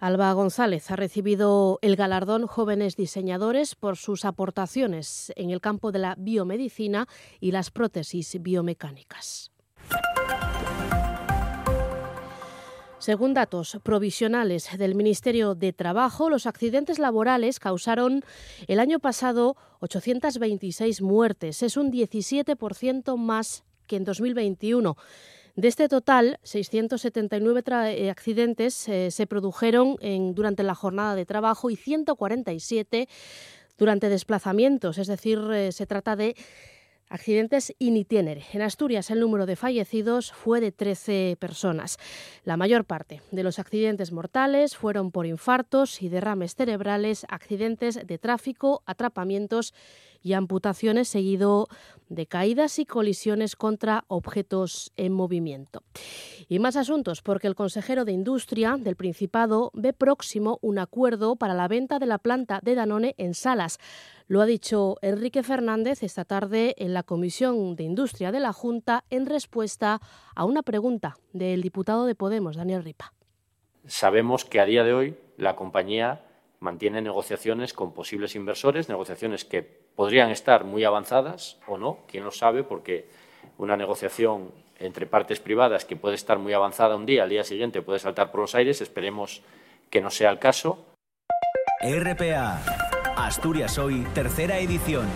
Alba 0.00 0.32
González 0.32 0.90
ha 0.90 0.96
recibido 0.96 1.78
el 1.82 1.94
galardón 1.94 2.46
Jóvenes 2.46 2.96
Diseñadores 2.96 3.74
por 3.74 3.96
sus 3.96 4.24
aportaciones 4.24 5.32
en 5.36 5.50
el 5.50 5.60
campo 5.60 5.92
de 5.92 5.98
la 5.98 6.14
biomedicina 6.16 7.06
y 7.38 7.52
las 7.52 7.70
prótesis 7.70 8.40
biomecánicas. 8.40 9.52
Según 12.98 13.32
datos 13.32 13.78
provisionales 13.82 14.76
del 14.76 14.94
Ministerio 14.94 15.54
de 15.54 15.72
Trabajo, 15.72 16.28
los 16.28 16.46
accidentes 16.46 16.98
laborales 16.98 17.58
causaron 17.58 18.22
el 18.66 18.80
año 18.80 18.98
pasado 18.98 19.56
826 19.80 21.00
muertes. 21.00 21.62
Es 21.62 21.76
un 21.76 21.90
17% 21.92 23.16
más 23.16 23.64
que 23.86 23.96
en 23.96 24.04
2021. 24.04 24.96
De 25.56 25.68
este 25.68 25.88
total, 25.88 26.38
679 26.42 27.62
eh, 27.66 28.10
accidentes 28.10 28.88
eh, 28.88 29.10
se 29.10 29.26
produjeron 29.26 29.96
durante 30.34 30.62
la 30.62 30.74
jornada 30.74 31.14
de 31.14 31.26
trabajo 31.26 31.70
y 31.70 31.76
147 31.76 33.08
durante 33.76 34.08
desplazamientos, 34.08 34.98
es 34.98 35.06
decir, 35.06 35.38
eh, 35.52 35.72
se 35.72 35.86
trata 35.86 36.14
de 36.14 36.36
Accidentes 37.10 37.74
in 37.80 37.96
itinere. 37.96 38.44
En 38.52 38.62
Asturias 38.62 39.10
el 39.10 39.18
número 39.18 39.44
de 39.44 39.56
fallecidos 39.56 40.30
fue 40.30 40.60
de 40.60 40.70
13 40.70 41.36
personas. 41.40 41.98
La 42.44 42.56
mayor 42.56 42.84
parte 42.84 43.20
de 43.32 43.42
los 43.42 43.58
accidentes 43.58 44.12
mortales 44.12 44.76
fueron 44.76 45.10
por 45.10 45.26
infartos 45.26 46.02
y 46.02 46.08
derrames 46.08 46.54
cerebrales, 46.54 47.26
accidentes 47.28 47.98
de 48.06 48.18
tráfico, 48.18 48.84
atrapamientos 48.86 49.74
amputaciones 50.32 51.08
seguido 51.08 51.68
de 52.08 52.26
caídas 52.26 52.78
y 52.78 52.84
colisiones 52.84 53.56
contra 53.56 54.04
objetos 54.08 54.92
en 54.96 55.12
movimiento. 55.12 55.82
Y 56.48 56.58
más 56.58 56.76
asuntos, 56.76 57.22
porque 57.22 57.46
el 57.46 57.54
consejero 57.54 58.04
de 58.04 58.12
Industria 58.12 58.76
del 58.78 58.96
Principado 58.96 59.70
ve 59.74 59.92
próximo 59.92 60.58
un 60.60 60.78
acuerdo 60.78 61.36
para 61.36 61.54
la 61.54 61.68
venta 61.68 61.98
de 61.98 62.06
la 62.06 62.18
planta 62.18 62.60
de 62.62 62.74
Danone 62.74 63.14
en 63.16 63.34
Salas. 63.34 63.78
Lo 64.26 64.40
ha 64.40 64.46
dicho 64.46 64.96
Enrique 65.02 65.42
Fernández 65.42 66.02
esta 66.02 66.24
tarde 66.24 66.74
en 66.78 66.94
la 66.94 67.04
Comisión 67.04 67.76
de 67.76 67.84
Industria 67.84 68.32
de 68.32 68.40
la 68.40 68.52
Junta 68.52 69.04
en 69.10 69.26
respuesta 69.26 70.00
a 70.34 70.44
una 70.44 70.62
pregunta 70.62 71.16
del 71.32 71.62
diputado 71.62 72.06
de 72.06 72.14
Podemos, 72.16 72.56
Daniel 72.56 72.82
Ripa. 72.82 73.12
Sabemos 73.86 74.44
que 74.44 74.60
a 74.60 74.66
día 74.66 74.84
de 74.84 74.92
hoy 74.92 75.16
la 75.36 75.56
compañía 75.56 76.20
mantiene 76.60 77.00
negociaciones 77.00 77.72
con 77.72 77.92
posibles 77.92 78.36
inversores, 78.36 78.88
negociaciones 78.88 79.44
que 79.44 79.62
podrían 79.62 80.30
estar 80.30 80.64
muy 80.64 80.84
avanzadas 80.84 81.58
o 81.66 81.78
no, 81.78 82.00
quién 82.06 82.24
lo 82.24 82.30
sabe, 82.30 82.62
porque 82.62 83.08
una 83.58 83.76
negociación 83.76 84.52
entre 84.78 85.06
partes 85.06 85.40
privadas 85.40 85.84
que 85.84 85.96
puede 85.96 86.14
estar 86.14 86.38
muy 86.38 86.52
avanzada 86.52 86.96
un 86.96 87.06
día, 87.06 87.24
al 87.24 87.30
día 87.30 87.44
siguiente 87.44 87.82
puede 87.82 87.98
saltar 87.98 88.30
por 88.30 88.40
los 88.40 88.54
aires, 88.54 88.80
esperemos 88.80 89.42
que 89.90 90.00
no 90.00 90.10
sea 90.10 90.30
el 90.30 90.38
caso. 90.38 90.86
RPA, 91.82 92.62
Asturias 93.16 93.78
Hoy, 93.78 94.06
tercera 94.14 94.58
edición. 94.58 95.08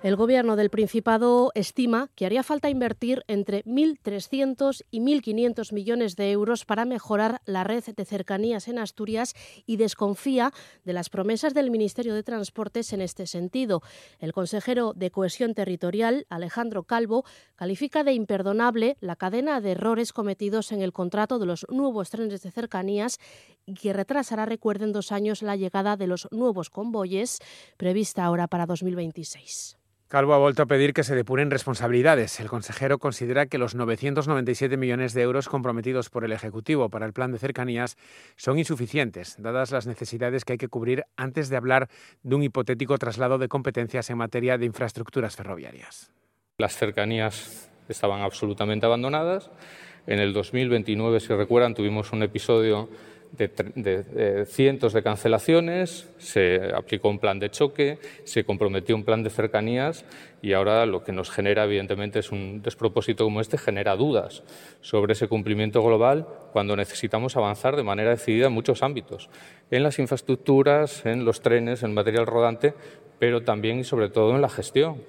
El 0.00 0.14
Gobierno 0.14 0.54
del 0.54 0.70
Principado 0.70 1.50
estima 1.56 2.08
que 2.14 2.24
haría 2.24 2.44
falta 2.44 2.70
invertir 2.70 3.24
entre 3.26 3.64
1.300 3.64 4.84
y 4.92 5.00
1.500 5.00 5.72
millones 5.72 6.14
de 6.14 6.30
euros 6.30 6.64
para 6.64 6.84
mejorar 6.84 7.42
la 7.46 7.64
red 7.64 7.82
de 7.84 8.04
cercanías 8.04 8.68
en 8.68 8.78
Asturias 8.78 9.34
y 9.66 9.76
desconfía 9.76 10.52
de 10.84 10.92
las 10.92 11.10
promesas 11.10 11.52
del 11.52 11.72
Ministerio 11.72 12.14
de 12.14 12.22
Transportes 12.22 12.92
en 12.92 13.00
este 13.00 13.26
sentido. 13.26 13.82
El 14.20 14.32
consejero 14.32 14.92
de 14.94 15.10
Cohesión 15.10 15.54
Territorial, 15.54 16.26
Alejandro 16.30 16.84
Calvo, 16.84 17.24
califica 17.56 18.04
de 18.04 18.12
imperdonable 18.12 18.98
la 19.00 19.16
cadena 19.16 19.60
de 19.60 19.72
errores 19.72 20.12
cometidos 20.12 20.70
en 20.70 20.80
el 20.80 20.92
contrato 20.92 21.40
de 21.40 21.46
los 21.46 21.66
nuevos 21.70 22.10
trenes 22.10 22.40
de 22.42 22.52
cercanías 22.52 23.18
y 23.66 23.74
que 23.74 23.92
retrasará, 23.92 24.46
recuerden, 24.46 24.92
dos 24.92 25.10
años 25.10 25.42
la 25.42 25.56
llegada 25.56 25.96
de 25.96 26.06
los 26.06 26.28
nuevos 26.30 26.70
convoyes 26.70 27.40
prevista 27.76 28.24
ahora 28.24 28.46
para 28.46 28.64
2026. 28.64 29.76
Calvo 30.08 30.32
ha 30.32 30.38
vuelto 30.38 30.62
a 30.62 30.66
pedir 30.66 30.94
que 30.94 31.04
se 31.04 31.14
depuren 31.14 31.50
responsabilidades. 31.50 32.40
El 32.40 32.48
consejero 32.48 32.98
considera 32.98 33.44
que 33.44 33.58
los 33.58 33.74
997 33.74 34.78
millones 34.78 35.12
de 35.12 35.20
euros 35.20 35.50
comprometidos 35.50 36.08
por 36.08 36.24
el 36.24 36.32
Ejecutivo 36.32 36.88
para 36.88 37.04
el 37.04 37.12
plan 37.12 37.30
de 37.30 37.38
cercanías 37.38 37.98
son 38.34 38.58
insuficientes, 38.58 39.36
dadas 39.38 39.70
las 39.70 39.86
necesidades 39.86 40.46
que 40.46 40.54
hay 40.54 40.58
que 40.58 40.68
cubrir 40.68 41.04
antes 41.18 41.50
de 41.50 41.58
hablar 41.58 41.90
de 42.22 42.34
un 42.34 42.42
hipotético 42.42 42.96
traslado 42.96 43.36
de 43.36 43.48
competencias 43.48 44.08
en 44.08 44.16
materia 44.16 44.56
de 44.56 44.64
infraestructuras 44.64 45.36
ferroviarias. 45.36 46.10
Las 46.56 46.74
cercanías 46.74 47.70
estaban 47.86 48.22
absolutamente 48.22 48.86
abandonadas. 48.86 49.50
En 50.06 50.20
el 50.20 50.32
2029, 50.32 51.20
si 51.20 51.34
recuerdan, 51.34 51.74
tuvimos 51.74 52.12
un 52.12 52.22
episodio 52.22 52.88
de, 53.32 54.46
cientos 54.46 54.92
de 54.92 55.02
cancelaciones, 55.02 56.08
se 56.18 56.72
aplicó 56.74 57.08
un 57.08 57.18
plan 57.18 57.38
de 57.38 57.50
choque, 57.50 57.98
se 58.24 58.44
comprometió 58.44 58.94
un 58.96 59.04
plan 59.04 59.22
de 59.22 59.30
cercanías 59.30 60.04
y 60.42 60.52
ahora 60.52 60.86
lo 60.86 61.04
que 61.04 61.12
nos 61.12 61.30
genera, 61.30 61.64
evidentemente, 61.64 62.20
es 62.20 62.32
un 62.32 62.62
despropósito 62.62 63.24
como 63.24 63.40
este, 63.40 63.58
genera 63.58 63.96
dudas 63.96 64.42
sobre 64.80 65.12
ese 65.12 65.28
cumplimiento 65.28 65.82
global 65.82 66.26
cuando 66.52 66.76
necesitamos 66.76 67.36
avanzar 67.36 67.76
de 67.76 67.82
manera 67.82 68.10
decidida 68.10 68.46
en 68.46 68.52
muchos 68.52 68.82
ámbitos, 68.82 69.30
en 69.70 69.82
las 69.82 69.98
infraestructuras, 69.98 71.04
en 71.06 71.24
los 71.24 71.40
trenes, 71.40 71.82
en 71.82 71.94
material 71.94 72.26
rodante, 72.26 72.74
pero 73.18 73.42
también 73.42 73.80
y 73.80 73.84
sobre 73.84 74.08
todo 74.08 74.34
en 74.34 74.42
la 74.42 74.48
gestión. 74.48 75.02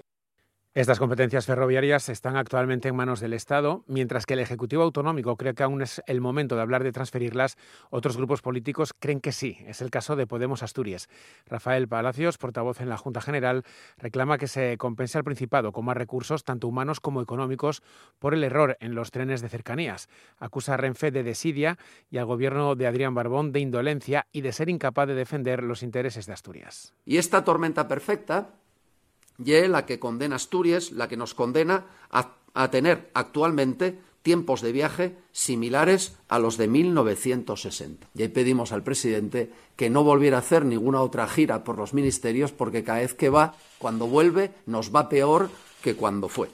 Estas 0.75 0.99
competencias 0.99 1.47
ferroviarias 1.47 2.09
están 2.09 2.38
actualmente 2.38 2.89
en 2.89 2.95
manos 2.95 3.19
del 3.19 3.33
Estado, 3.33 3.83
mientras 3.88 4.27
que 4.27 4.35
el 4.35 4.39
Ejecutivo 4.39 4.83
Autonómico 4.83 5.35
cree 5.35 5.55
que 5.55 5.63
aún 5.63 5.81
es 5.81 5.99
el 6.05 6.21
momento 6.21 6.55
de 6.55 6.61
hablar 6.61 6.83
de 6.83 6.91
transferirlas. 6.91 7.57
Otros 7.89 8.17
grupos 8.17 8.43
políticos 8.43 8.93
creen 8.93 9.19
que 9.19 9.31
sí. 9.31 9.57
Es 9.65 9.81
el 9.81 9.89
caso 9.89 10.15
de 10.15 10.27
Podemos 10.27 10.61
Asturias. 10.61 11.09
Rafael 11.47 11.88
Palacios, 11.88 12.38
portavoz 12.38 12.81
en 12.81 12.89
la 12.89 12.97
Junta 12.97 13.19
General, 13.19 13.63
reclama 13.97 14.38
que 14.38 14.45
se 14.45 14.77
compense 14.77 15.17
al 15.17 15.23
Principado 15.23 15.71
con 15.71 15.85
más 15.85 15.97
recursos, 15.97 16.43
tanto 16.43 16.67
humanos 16.67 16.99
como 16.99 17.23
económicos, 17.23 17.81
por 18.19 18.35
el 18.35 18.43
error 18.43 18.77
en 18.79 18.93
los 18.93 19.09
trenes 19.09 19.41
de 19.41 19.49
cercanías. 19.49 20.07
Acusa 20.38 20.75
a 20.75 20.77
Renfe 20.77 21.09
de 21.09 21.23
desidia 21.23 21.79
y 22.11 22.19
al 22.19 22.25
gobierno 22.25 22.75
de 22.75 22.85
Adrián 22.85 23.15
Barbón 23.15 23.51
de 23.51 23.59
indolencia 23.59 24.27
y 24.31 24.41
de 24.41 24.51
ser 24.51 24.69
incapaz 24.69 25.07
de 25.07 25.15
defender 25.15 25.63
los 25.63 25.81
intereses 25.81 26.27
de 26.27 26.33
Asturias. 26.33 26.93
Y 27.05 27.17
esta 27.17 27.43
tormenta 27.43 27.88
perfecta 27.88 28.51
y 29.43 29.67
la 29.67 29.86
que 29.86 30.00
condena 30.00 30.36
Asturias, 30.36 30.91
la 30.91 31.08
que 31.08 31.17
nos 31.17 31.34
condena 31.34 31.86
a, 32.12 32.36
tener 32.72 33.10
actualmente 33.13 34.00
tiempos 34.22 34.62
de 34.62 34.74
viaje 34.74 35.15
similares 35.31 36.17
a 36.27 36.39
los 36.39 36.58
de 36.58 36.67
1960. 36.67 38.08
Y 38.15 38.22
ahí 38.22 38.27
pedimos 38.27 38.74
al 38.74 38.84
presidente 38.84 39.51
que 39.77 39.89
no 39.89 40.03
volviera 40.03 40.38
a 40.38 40.41
hacer 40.41 40.65
ninguna 40.65 41.01
otra 41.01 41.27
gira 41.27 41.63
por 41.63 41.77
los 41.77 41.93
ministerios 41.93 42.51
porque 42.51 42.84
cada 42.84 43.00
vez 43.00 43.13
que 43.13 43.29
va, 43.29 43.55
cuando 43.77 44.08
vuelve, 44.08 44.51
nos 44.65 44.93
va 44.93 45.08
peor 45.08 45.50
que 45.81 45.96
cuando 45.96 46.27
fue. 46.27 46.50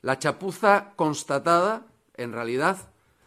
La 0.00 0.18
chapuza 0.18 0.92
constatada, 0.96 1.86
en 2.16 2.32
realidad, 2.32 2.76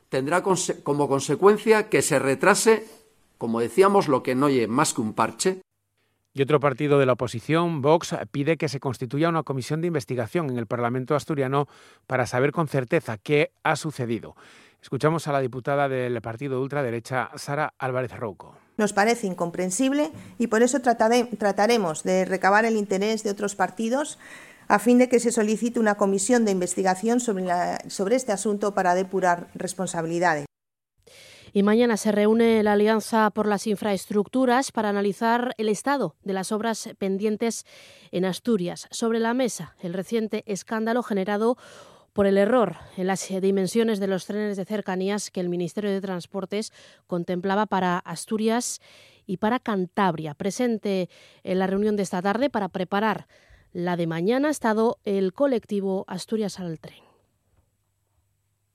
tendrá 0.10 0.44
como 0.44 1.08
consecuencia 1.08 1.90
que 1.90 2.02
se 2.02 2.20
retrase, 2.20 2.86
como 3.38 3.62
decíamos, 3.62 4.10
lo 4.10 4.24
que 4.24 4.36
no 4.36 4.48
oye 4.48 4.68
más 4.68 4.94
que 4.94 5.02
un 5.02 5.14
parche, 5.14 5.62
y 6.36 6.42
otro 6.42 6.60
partido 6.60 7.00
de 7.00 7.06
la 7.06 7.14
oposición, 7.14 7.82
Vox, 7.82 8.14
pide 8.30 8.58
que 8.58 8.68
se 8.68 8.82
constituya 8.82 9.30
una 9.30 9.44
comisión 9.44 9.80
de 9.80 9.88
investigación 9.88 10.50
en 10.50 10.58
el 10.58 10.68
Parlamento 10.68 11.16
asturiano 11.16 11.68
para 12.08 12.28
saber 12.28 12.52
con 12.52 12.68
certeza 12.68 13.18
qué 13.18 13.52
ha 13.64 13.78
sucedido. 13.78 14.36
Escuchamos 14.82 15.30
a 15.30 15.32
la 15.32 15.40
diputada 15.40 15.88
del 15.88 16.22
partido 16.22 16.58
de 16.58 16.64
ultraderecha, 16.64 17.32
Sara 17.38 17.74
Álvarez 17.80 18.12
Rouco. 18.18 18.58
Nos 18.76 18.92
parece 18.92 19.28
incomprensible 19.28 20.12
y 20.38 20.48
por 20.48 20.62
eso 20.62 20.82
trataremos 20.82 22.04
de 22.04 22.26
recabar 22.26 22.66
el 22.66 22.76
interés 22.76 23.24
de 23.24 23.32
otros 23.32 23.56
partidos 23.56 24.20
a 24.68 24.78
fin 24.80 24.98
de 24.98 25.08
que 25.08 25.22
se 25.22 25.32
solicite 25.32 25.80
una 25.80 25.96
comisión 25.96 26.44
de 26.44 26.52
investigación 26.52 27.22
sobre 27.22 28.16
este 28.16 28.34
asunto 28.34 28.74
para 28.74 28.94
depurar 28.94 29.48
responsabilidades. 29.56 30.46
Y 31.56 31.64
mañana 31.64 31.96
se 31.96 32.12
reúne 32.12 32.62
la 32.64 32.74
Alianza 32.74 33.32
por 33.32 33.48
las 33.48 33.66
Infraestructuras 33.66 34.74
para 34.74 34.90
analizar 34.90 35.56
el 35.58 35.70
estado 35.70 36.18
de 36.22 36.34
las 36.34 36.52
obras 36.52 36.90
pendientes 36.98 37.66
en 38.12 38.26
Asturias. 38.26 38.90
Sobre 38.92 39.22
la 39.22 39.34
mesa, 39.34 39.74
el 39.80 39.94
reciente 39.94 40.44
escándalo 40.48 41.02
generado 41.02 41.56
por 42.12 42.28
el 42.28 42.38
error 42.38 42.76
en 42.98 43.08
las 43.08 43.30
dimensiones 43.42 44.02
de 44.02 44.08
los 44.08 44.26
trenes 44.26 44.58
de 44.58 44.66
cercanías 44.66 45.32
que 45.32 45.40
el 45.40 45.48
Ministerio 45.48 45.92
de 45.92 46.02
Transportes 46.02 46.74
contemplaba 47.08 47.68
para 47.68 48.00
Asturias 48.00 48.82
y 49.26 49.38
para 49.38 49.62
Cantabria. 49.62 50.34
Presente 50.34 51.10
en 51.46 51.60
la 51.60 51.68
reunión 51.68 51.96
de 51.96 52.04
esta 52.04 52.22
tarde 52.22 52.50
para 52.50 52.68
preparar 52.68 53.28
la 53.72 53.96
de 53.96 54.08
mañana 54.08 54.50
ha 54.50 54.52
estado 54.52 55.00
el 55.06 55.32
colectivo 55.32 56.04
Asturias 56.10 56.60
al 56.60 56.82
Tren. 56.82 57.05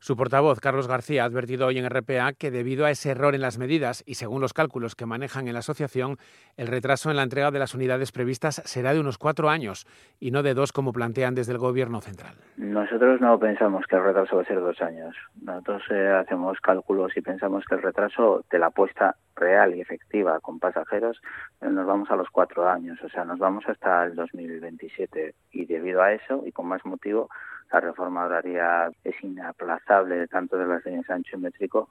Su 0.03 0.17
portavoz, 0.17 0.61
Carlos 0.61 0.89
García, 0.89 1.25
ha 1.25 1.27
advertido 1.27 1.67
hoy 1.67 1.77
en 1.77 1.87
RPA 1.87 2.33
que 2.33 2.51
debido 2.51 2.87
a 2.87 2.91
ese 2.91 3.11
error 3.11 3.35
en 3.35 3.43
las 3.43 3.59
medidas 3.59 4.03
y 4.07 4.15
según 4.15 4.41
los 4.41 4.55
cálculos 4.55 4.95
que 4.95 5.05
manejan 5.05 5.47
en 5.47 5.53
la 5.53 5.59
asociación, 5.59 6.17
el 6.57 6.69
retraso 6.69 7.11
en 7.11 7.17
la 7.17 7.23
entrega 7.23 7.51
de 7.51 7.59
las 7.59 7.75
unidades 7.75 8.11
previstas 8.11 8.63
será 8.65 8.95
de 8.95 9.01
unos 9.01 9.19
cuatro 9.19 9.51
años 9.51 9.87
y 10.19 10.31
no 10.31 10.43
de 10.43 10.55
dos 10.55 10.73
como 10.73 10.95
plantean 10.95 11.35
desde 11.35 11.53
el 11.53 11.59
Gobierno 11.59 12.01
central. 12.01 12.35
Nosotros 12.57 13.21
no 13.21 13.39
pensamos 13.39 13.85
que 13.87 13.97
el 13.97 14.05
retraso 14.05 14.37
va 14.37 14.43
a 14.43 14.47
ser 14.47 14.61
dos 14.61 14.81
años. 14.81 15.15
Nosotros 15.43 15.83
eh, 15.91 16.09
hacemos 16.09 16.59
cálculos 16.63 17.15
y 17.19 17.21
pensamos 17.21 17.67
que 17.67 17.75
el 17.75 17.83
retraso 17.83 18.43
de 18.51 18.59
la 18.59 18.69
apuesta 18.69 19.17
real 19.37 19.75
y 19.75 19.83
efectiva 19.83 20.41
con 20.41 20.59
pasajeros 20.59 21.21
eh, 21.61 21.69
nos 21.69 21.87
vamos 21.87 22.11
a 22.11 22.17
los 22.17 22.31
cuatro 22.31 22.67
años, 22.67 22.99
o 23.05 23.11
sea, 23.11 23.27
nos 23.27 23.39
vamos 23.39 23.65
hasta 23.69 24.07
el 24.07 24.15
2027 24.15 25.35
y 25.53 25.67
debido 25.67 26.01
a 26.01 26.15
eso 26.15 26.43
y 26.47 26.53
con 26.53 26.69
más 26.69 26.87
motivo 26.87 27.29
la 27.73 27.81
reforma 27.81 28.25
horaria 28.25 28.91
es 29.05 29.15
inaplazable 29.23 30.27
tanto 30.29 30.57
de 30.57 30.67
las 30.67 30.85
ancho 31.09 31.37
y 31.37 31.41
métrico 31.41 31.89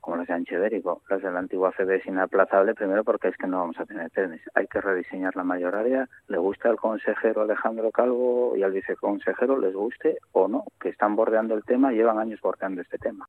como 0.00 0.16
las 0.16 0.26
de 0.26 0.34
ancho 0.34 0.56
ibérico. 0.56 1.00
Las 1.08 1.22
de 1.22 1.30
la 1.30 1.38
antigua 1.38 1.70
FB 1.70 1.90
es 1.90 2.06
inaplazable 2.06 2.74
primero 2.74 3.04
porque 3.04 3.28
es 3.28 3.36
que 3.36 3.46
no 3.46 3.60
vamos 3.60 3.78
a 3.78 3.86
tener 3.86 4.10
trenes. 4.10 4.40
Hay 4.54 4.66
que 4.66 4.80
rediseñar 4.80 5.36
la 5.36 5.44
mayor 5.44 5.76
área. 5.76 6.08
Le 6.26 6.38
gusta 6.38 6.68
al 6.68 6.76
consejero 6.76 7.42
Alejandro 7.42 7.90
Calvo 7.92 8.56
y 8.56 8.64
al 8.64 8.72
viceconsejero, 8.72 9.58
les 9.58 9.74
guste 9.74 10.18
o 10.32 10.48
no, 10.48 10.64
que 10.80 10.88
están 10.88 11.14
bordeando 11.14 11.54
el 11.54 11.64
tema, 11.64 11.92
llevan 11.92 12.18
años 12.18 12.40
bordeando 12.40 12.80
este 12.80 12.98
tema. 12.98 13.28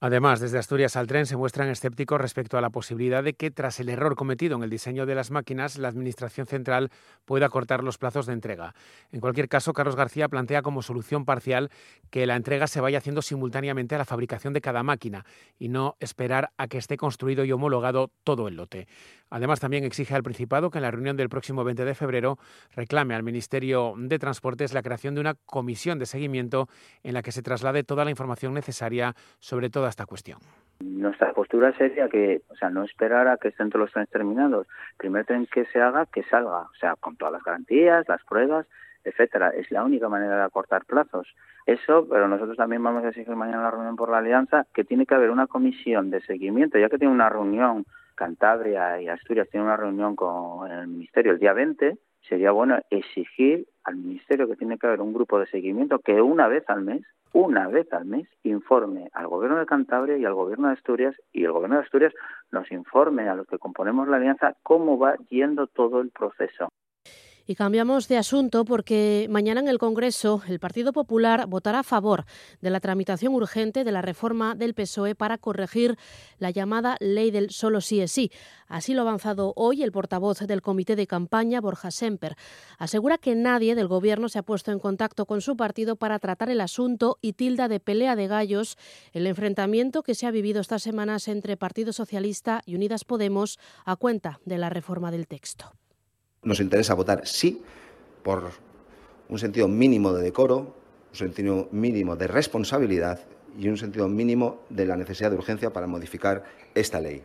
Además, 0.00 0.38
desde 0.38 0.58
Asturias 0.58 0.94
al 0.94 1.08
tren 1.08 1.26
se 1.26 1.36
muestran 1.36 1.68
escépticos 1.70 2.20
respecto 2.20 2.56
a 2.56 2.60
la 2.60 2.70
posibilidad 2.70 3.24
de 3.24 3.34
que, 3.34 3.50
tras 3.50 3.80
el 3.80 3.88
error 3.88 4.14
cometido 4.14 4.54
en 4.54 4.62
el 4.62 4.70
diseño 4.70 5.06
de 5.06 5.16
las 5.16 5.32
máquinas, 5.32 5.76
la 5.76 5.88
Administración 5.88 6.46
Central 6.46 6.90
pueda 7.24 7.48
cortar 7.48 7.82
los 7.82 7.98
plazos 7.98 8.26
de 8.26 8.32
entrega. 8.32 8.76
En 9.10 9.18
cualquier 9.18 9.48
caso, 9.48 9.72
Carlos 9.72 9.96
García 9.96 10.28
plantea 10.28 10.62
como 10.62 10.82
solución 10.82 11.24
parcial 11.24 11.70
que 12.10 12.26
la 12.26 12.36
entrega 12.36 12.68
se 12.68 12.80
vaya 12.80 12.98
haciendo 12.98 13.22
simultáneamente 13.22 13.96
a 13.96 13.98
la 13.98 14.04
fabricación 14.04 14.52
de 14.52 14.60
cada 14.60 14.84
máquina 14.84 15.24
y 15.58 15.68
no 15.68 15.96
esperar 15.98 16.52
a 16.58 16.68
que 16.68 16.78
esté 16.78 16.96
construido 16.96 17.44
y 17.44 17.50
homologado 17.50 18.12
todo 18.22 18.46
el 18.46 18.54
lote. 18.54 18.86
Además, 19.30 19.60
también 19.60 19.84
exige 19.84 20.14
al 20.14 20.22
Principado 20.22 20.70
que 20.70 20.78
en 20.78 20.82
la 20.82 20.90
reunión 20.90 21.16
del 21.16 21.28
próximo 21.28 21.64
20 21.64 21.84
de 21.84 21.94
febrero 21.94 22.38
reclame 22.74 23.14
al 23.14 23.22
Ministerio 23.22 23.94
de 23.96 24.18
Transportes 24.18 24.74
la 24.74 24.82
creación 24.82 25.14
de 25.14 25.20
una 25.20 25.34
comisión 25.46 25.98
de 25.98 26.06
seguimiento 26.06 26.68
en 27.02 27.14
la 27.14 27.22
que 27.22 27.32
se 27.32 27.42
traslade 27.42 27.84
toda 27.84 28.04
la 28.04 28.10
información 28.10 28.54
necesaria 28.54 29.14
sobre 29.38 29.70
toda 29.70 29.88
esta 29.88 30.06
cuestión. 30.06 30.38
Nuestra 30.80 31.32
postura 31.32 31.76
sería 31.76 32.08
que, 32.08 32.42
o 32.48 32.56
sea, 32.56 32.70
no 32.70 32.84
esperar 32.84 33.28
a 33.28 33.36
que 33.36 33.48
estén 33.48 33.70
todos 33.70 33.84
los 33.84 33.92
trenes 33.92 34.10
terminados. 34.10 34.66
Primer 34.96 35.24
tren 35.24 35.46
que 35.46 35.64
se 35.66 35.80
haga, 35.80 36.06
que 36.06 36.22
salga, 36.24 36.60
o 36.60 36.74
sea, 36.80 36.94
con 36.96 37.16
todas 37.16 37.32
las 37.32 37.42
garantías, 37.42 38.08
las 38.08 38.22
pruebas, 38.24 38.66
etcétera. 39.04 39.50
Es 39.50 39.70
la 39.70 39.84
única 39.84 40.08
manera 40.08 40.36
de 40.36 40.42
acortar 40.42 40.84
plazos. 40.84 41.26
Eso, 41.66 42.06
pero 42.08 42.28
nosotros 42.28 42.56
también 42.56 42.82
vamos 42.82 43.04
a 43.04 43.08
exigir 43.08 43.34
mañana 43.34 43.62
la 43.62 43.70
reunión 43.70 43.96
por 43.96 44.10
la 44.10 44.18
alianza 44.18 44.66
que 44.72 44.84
tiene 44.84 45.04
que 45.04 45.14
haber 45.14 45.30
una 45.30 45.46
comisión 45.46 46.10
de 46.10 46.20
seguimiento, 46.22 46.78
ya 46.78 46.88
que 46.88 46.98
tiene 46.98 47.12
una 47.12 47.28
reunión 47.28 47.84
Cantabria 48.18 49.00
y 49.00 49.08
Asturias 49.08 49.48
tienen 49.48 49.68
una 49.68 49.76
reunión 49.76 50.16
con 50.16 50.70
el 50.70 50.88
Ministerio 50.88 51.32
el 51.32 51.38
día 51.38 51.52
20, 51.52 51.96
sería 52.28 52.50
bueno 52.50 52.80
exigir 52.90 53.66
al 53.84 53.96
Ministerio 53.96 54.48
que 54.48 54.56
tiene 54.56 54.76
que 54.76 54.88
haber 54.88 55.00
un 55.00 55.12
grupo 55.12 55.38
de 55.38 55.46
seguimiento 55.46 56.00
que 56.00 56.20
una 56.20 56.48
vez 56.48 56.64
al 56.68 56.82
mes, 56.82 57.02
una 57.32 57.68
vez 57.68 57.90
al 57.92 58.06
mes, 58.06 58.28
informe 58.42 59.08
al 59.12 59.28
Gobierno 59.28 59.58
de 59.58 59.66
Cantabria 59.66 60.16
y 60.16 60.24
al 60.24 60.34
Gobierno 60.34 60.66
de 60.66 60.74
Asturias 60.74 61.14
y 61.32 61.44
el 61.44 61.52
Gobierno 61.52 61.76
de 61.76 61.84
Asturias 61.84 62.12
nos 62.50 62.70
informe 62.72 63.28
a 63.28 63.36
los 63.36 63.46
que 63.46 63.58
componemos 63.58 64.08
la 64.08 64.16
alianza 64.16 64.54
cómo 64.64 64.98
va 64.98 65.14
yendo 65.30 65.68
todo 65.68 66.00
el 66.00 66.10
proceso. 66.10 66.68
Y 67.50 67.54
cambiamos 67.54 68.08
de 68.08 68.18
asunto 68.18 68.66
porque 68.66 69.26
mañana 69.30 69.60
en 69.60 69.68
el 69.68 69.78
Congreso 69.78 70.42
el 70.48 70.60
Partido 70.60 70.92
Popular 70.92 71.46
votará 71.46 71.78
a 71.78 71.82
favor 71.82 72.26
de 72.60 72.68
la 72.68 72.78
tramitación 72.78 73.32
urgente 73.32 73.84
de 73.84 73.90
la 73.90 74.02
reforma 74.02 74.54
del 74.54 74.74
PSOE 74.74 75.14
para 75.14 75.38
corregir 75.38 75.96
la 76.38 76.50
llamada 76.50 76.98
ley 77.00 77.30
del 77.30 77.48
solo 77.48 77.80
sí 77.80 78.02
es 78.02 78.12
sí. 78.12 78.30
Así 78.66 78.92
lo 78.92 79.00
ha 79.00 79.04
avanzado 79.04 79.54
hoy 79.56 79.82
el 79.82 79.92
portavoz 79.92 80.40
del 80.40 80.60
comité 80.60 80.94
de 80.94 81.06
campaña, 81.06 81.62
Borja 81.62 81.90
Semper. 81.90 82.36
Asegura 82.76 83.16
que 83.16 83.34
nadie 83.34 83.74
del 83.74 83.88
Gobierno 83.88 84.28
se 84.28 84.40
ha 84.40 84.42
puesto 84.42 84.70
en 84.70 84.78
contacto 84.78 85.24
con 85.24 85.40
su 85.40 85.56
partido 85.56 85.96
para 85.96 86.18
tratar 86.18 86.50
el 86.50 86.60
asunto 86.60 87.16
y 87.22 87.32
tilda 87.32 87.66
de 87.68 87.80
pelea 87.80 88.14
de 88.14 88.26
gallos 88.26 88.76
el 89.14 89.26
enfrentamiento 89.26 90.02
que 90.02 90.14
se 90.14 90.26
ha 90.26 90.30
vivido 90.30 90.60
estas 90.60 90.82
semanas 90.82 91.28
entre 91.28 91.56
Partido 91.56 91.94
Socialista 91.94 92.60
y 92.66 92.74
Unidas 92.74 93.06
Podemos 93.06 93.58
a 93.86 93.96
cuenta 93.96 94.38
de 94.44 94.58
la 94.58 94.68
reforma 94.68 95.10
del 95.10 95.26
texto. 95.26 95.72
Nos 96.42 96.60
interesa 96.60 96.94
votar 96.94 97.26
sí 97.26 97.62
por 98.22 98.50
un 99.28 99.38
sentido 99.38 99.68
mínimo 99.68 100.12
de 100.12 100.22
decoro, 100.22 100.74
un 101.10 101.16
sentido 101.16 101.68
mínimo 101.72 102.16
de 102.16 102.26
responsabilidad 102.26 103.20
y 103.58 103.68
un 103.68 103.76
sentido 103.76 104.08
mínimo 104.08 104.62
de 104.68 104.86
la 104.86 104.96
necesidad 104.96 105.30
de 105.30 105.36
urgencia 105.36 105.72
para 105.72 105.86
modificar 105.86 106.44
esta 106.74 107.00
ley. 107.00 107.22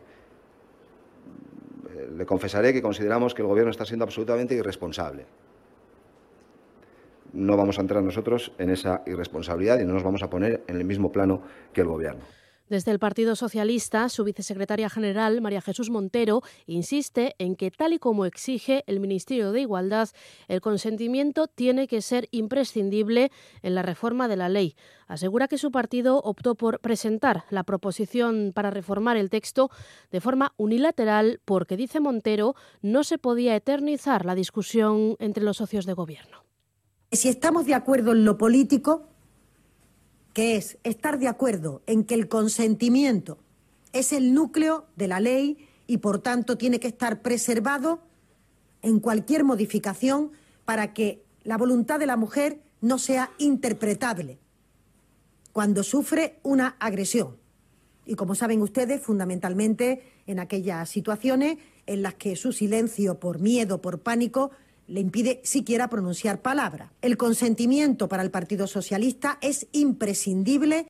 Eh, 1.89 2.09
le 2.17 2.25
confesaré 2.25 2.73
que 2.73 2.81
consideramos 2.81 3.33
que 3.33 3.41
el 3.41 3.47
Gobierno 3.47 3.71
está 3.71 3.85
siendo 3.85 4.05
absolutamente 4.05 4.55
irresponsable. 4.55 5.25
No 7.33 7.57
vamos 7.57 7.77
a 7.77 7.81
entrar 7.81 8.03
nosotros 8.03 8.51
en 8.57 8.69
esa 8.69 9.03
irresponsabilidad 9.05 9.79
y 9.79 9.85
no 9.85 9.93
nos 9.93 10.03
vamos 10.03 10.23
a 10.23 10.29
poner 10.29 10.63
en 10.67 10.77
el 10.77 10.85
mismo 10.85 11.11
plano 11.11 11.41
que 11.71 11.81
el 11.81 11.87
Gobierno. 11.87 12.23
Desde 12.73 12.89
el 12.89 12.97
Partido 12.97 13.35
Socialista, 13.35 14.09
su 14.09 14.23
vicesecretaria 14.23 14.89
general, 14.89 15.41
María 15.41 15.61
Jesús 15.61 15.91
Montero, 15.91 16.41
insiste 16.65 17.35
en 17.37 17.55
que, 17.55 17.69
tal 17.69 17.93
y 17.93 17.99
como 17.99 18.25
exige 18.25 18.83
el 18.87 18.99
Ministerio 18.99 19.51
de 19.51 19.61
Igualdad, 19.61 20.09
el 20.47 20.59
consentimiento 20.59 21.45
tiene 21.45 21.87
que 21.87 22.01
ser 22.01 22.27
imprescindible 22.31 23.31
en 23.61 23.75
la 23.75 23.83
reforma 23.83 24.27
de 24.27 24.37
la 24.37 24.49
ley. 24.49 24.75
Asegura 25.05 25.47
que 25.47 25.59
su 25.59 25.69
partido 25.69 26.19
optó 26.23 26.55
por 26.55 26.79
presentar 26.79 27.43
la 27.51 27.63
proposición 27.63 28.53
para 28.55 28.71
reformar 28.71 29.17
el 29.17 29.29
texto 29.29 29.69
de 30.09 30.19
forma 30.19 30.55
unilateral 30.57 31.41
porque, 31.45 31.77
dice 31.77 31.99
Montero, 31.99 32.55
no 32.81 33.03
se 33.03 33.19
podía 33.19 33.55
eternizar 33.55 34.25
la 34.25 34.33
discusión 34.33 35.15
entre 35.19 35.43
los 35.43 35.57
socios 35.57 35.85
de 35.85 35.93
gobierno. 35.93 36.43
Si 37.11 37.29
estamos 37.29 37.67
de 37.67 37.75
acuerdo 37.75 38.13
en 38.13 38.25
lo 38.25 38.39
político, 38.39 39.12
que 40.33 40.55
es 40.57 40.77
estar 40.83 41.19
de 41.19 41.27
acuerdo 41.27 41.81
en 41.85 42.03
que 42.03 42.15
el 42.15 42.27
consentimiento 42.27 43.37
es 43.93 44.11
el 44.11 44.33
núcleo 44.33 44.85
de 44.95 45.07
la 45.07 45.19
ley 45.19 45.67
y, 45.87 45.97
por 45.97 46.19
tanto, 46.19 46.57
tiene 46.57 46.79
que 46.79 46.87
estar 46.87 47.21
preservado 47.21 48.01
en 48.81 48.99
cualquier 48.99 49.43
modificación 49.43 50.31
para 50.65 50.93
que 50.93 51.23
la 51.43 51.57
voluntad 51.57 51.99
de 51.99 52.07
la 52.07 52.17
mujer 52.17 52.59
no 52.81 52.97
sea 52.97 53.31
interpretable 53.37 54.39
cuando 55.53 55.83
sufre 55.83 56.39
una 56.41 56.75
agresión. 56.79 57.37
Y 58.05 58.15
como 58.15 58.35
saben 58.35 58.61
ustedes, 58.61 59.01
fundamentalmente 59.01 60.03
en 60.25 60.39
aquellas 60.39 60.89
situaciones 60.89 61.59
en 61.85 62.01
las 62.01 62.15
que 62.15 62.35
su 62.35 62.51
silencio 62.51 63.19
por 63.19 63.39
miedo, 63.39 63.81
por 63.81 63.99
pánico, 63.99 64.51
le 64.93 64.99
impide 64.99 65.41
siquiera 65.43 65.89
pronunciar 65.89 66.43
palabra. 66.43 66.93
El 67.01 67.17
consentimiento 67.17 68.07
para 68.07 68.21
el 68.21 68.29
Partido 68.29 68.67
Socialista 68.67 69.39
es 69.41 69.65
imprescindible. 69.71 70.87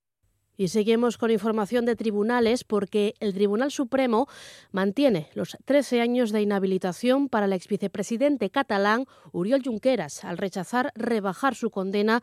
Y 0.58 0.68
seguimos 0.68 1.18
con 1.18 1.32
información 1.32 1.86
de 1.86 1.96
tribunales 1.96 2.66
porque 2.66 3.14
el 3.22 3.34
Tribunal 3.34 3.72
Supremo 3.72 4.28
mantiene 4.74 5.30
los 5.36 5.56
13 5.64 6.02
años 6.02 6.34
de 6.34 6.42
inhabilitación 6.42 7.30
para 7.30 7.46
el 7.46 7.54
exvicepresidente 7.54 8.50
catalán 8.50 9.06
Uriol 9.32 9.64
Junqueras 9.64 10.26
al 10.26 10.38
rechazar 10.38 10.92
rebajar 10.96 11.56
su 11.56 11.70
condena 11.70 12.22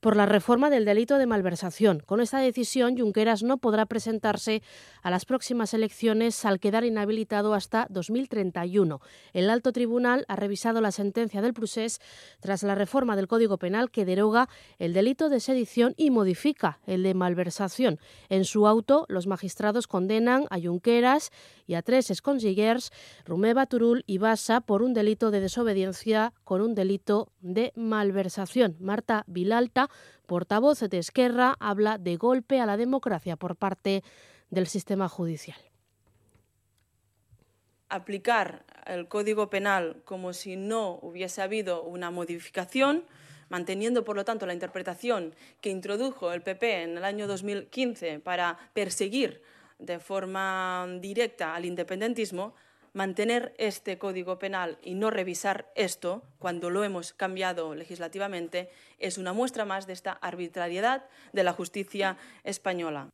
por 0.00 0.16
la 0.16 0.26
reforma 0.26 0.70
del 0.70 0.84
delito 0.84 1.18
de 1.18 1.26
malversación. 1.26 2.00
Con 2.00 2.20
esta 2.20 2.38
decisión, 2.38 2.98
Junqueras 2.98 3.42
no 3.42 3.58
podrá 3.58 3.86
presentarse 3.86 4.62
a 5.02 5.10
las 5.10 5.26
próximas 5.26 5.74
elecciones 5.74 6.44
al 6.44 6.58
quedar 6.58 6.84
inhabilitado 6.84 7.54
hasta 7.54 7.86
2031. 7.90 9.00
El 9.32 9.50
alto 9.50 9.72
tribunal 9.72 10.24
ha 10.28 10.36
revisado 10.36 10.80
la 10.80 10.90
sentencia 10.90 11.42
del 11.42 11.54
procés 11.54 12.00
tras 12.40 12.62
la 12.62 12.74
reforma 12.74 13.14
del 13.14 13.28
Código 13.28 13.58
Penal 13.58 13.90
que 13.90 14.04
deroga 14.04 14.48
el 14.78 14.94
delito 14.94 15.28
de 15.28 15.40
sedición 15.40 15.94
y 15.96 16.10
modifica 16.10 16.80
el 16.86 17.02
de 17.02 17.14
malversación. 17.14 17.98
En 18.28 18.44
su 18.44 18.66
auto, 18.66 19.04
los 19.08 19.26
magistrados 19.26 19.86
condenan 19.86 20.46
a 20.50 20.58
Junqueras 20.58 21.30
y 21.66 21.74
a 21.74 21.82
tres 21.82 22.10
exconsillers, 22.10 22.90
Rumeva, 23.24 23.66
Turul 23.66 24.02
y 24.06 24.18
Basa, 24.18 24.60
por 24.60 24.82
un 24.82 24.94
delito 24.94 25.30
de 25.30 25.40
desobediencia 25.40 26.32
con 26.42 26.62
un 26.62 26.74
delito 26.74 27.32
de 27.40 27.72
malversación. 27.76 28.76
Marta 28.80 29.24
Vilalta 29.26 29.88
portavoz 30.30 30.78
de 30.78 30.98
Esquerra, 30.98 31.56
habla 31.58 31.98
de 31.98 32.16
golpe 32.16 32.60
a 32.60 32.66
la 32.66 32.76
democracia 32.76 33.34
por 33.34 33.56
parte 33.56 34.04
del 34.48 34.68
sistema 34.68 35.08
judicial. 35.08 35.58
Aplicar 37.88 38.64
el 38.86 39.08
Código 39.08 39.50
Penal 39.50 40.02
como 40.04 40.32
si 40.32 40.54
no 40.54 41.00
hubiese 41.02 41.42
habido 41.42 41.82
una 41.82 42.12
modificación, 42.12 43.04
manteniendo, 43.48 44.04
por 44.04 44.14
lo 44.14 44.24
tanto, 44.24 44.46
la 44.46 44.54
interpretación 44.54 45.34
que 45.60 45.70
introdujo 45.70 46.32
el 46.32 46.42
PP 46.42 46.82
en 46.84 46.98
el 46.98 47.04
año 47.04 47.26
2015 47.26 48.20
para 48.20 48.56
perseguir 48.72 49.42
de 49.80 49.98
forma 49.98 50.86
directa 51.00 51.56
al 51.56 51.64
independentismo, 51.64 52.54
mantener 52.92 53.54
este 53.58 53.98
Código 53.98 54.38
Penal 54.38 54.78
y 54.82 54.94
no 54.94 55.10
revisar 55.10 55.70
esto 55.74 56.22
cuando 56.38 56.70
lo 56.70 56.84
hemos 56.84 57.12
cambiado 57.12 57.74
legislativamente 57.74 58.70
es 58.98 59.18
una 59.18 59.32
muestra 59.32 59.64
más 59.64 59.86
de 59.86 59.92
esta 59.92 60.12
arbitrariedad 60.12 61.04
de 61.32 61.44
la 61.44 61.52
justicia 61.52 62.16
española. 62.44 63.10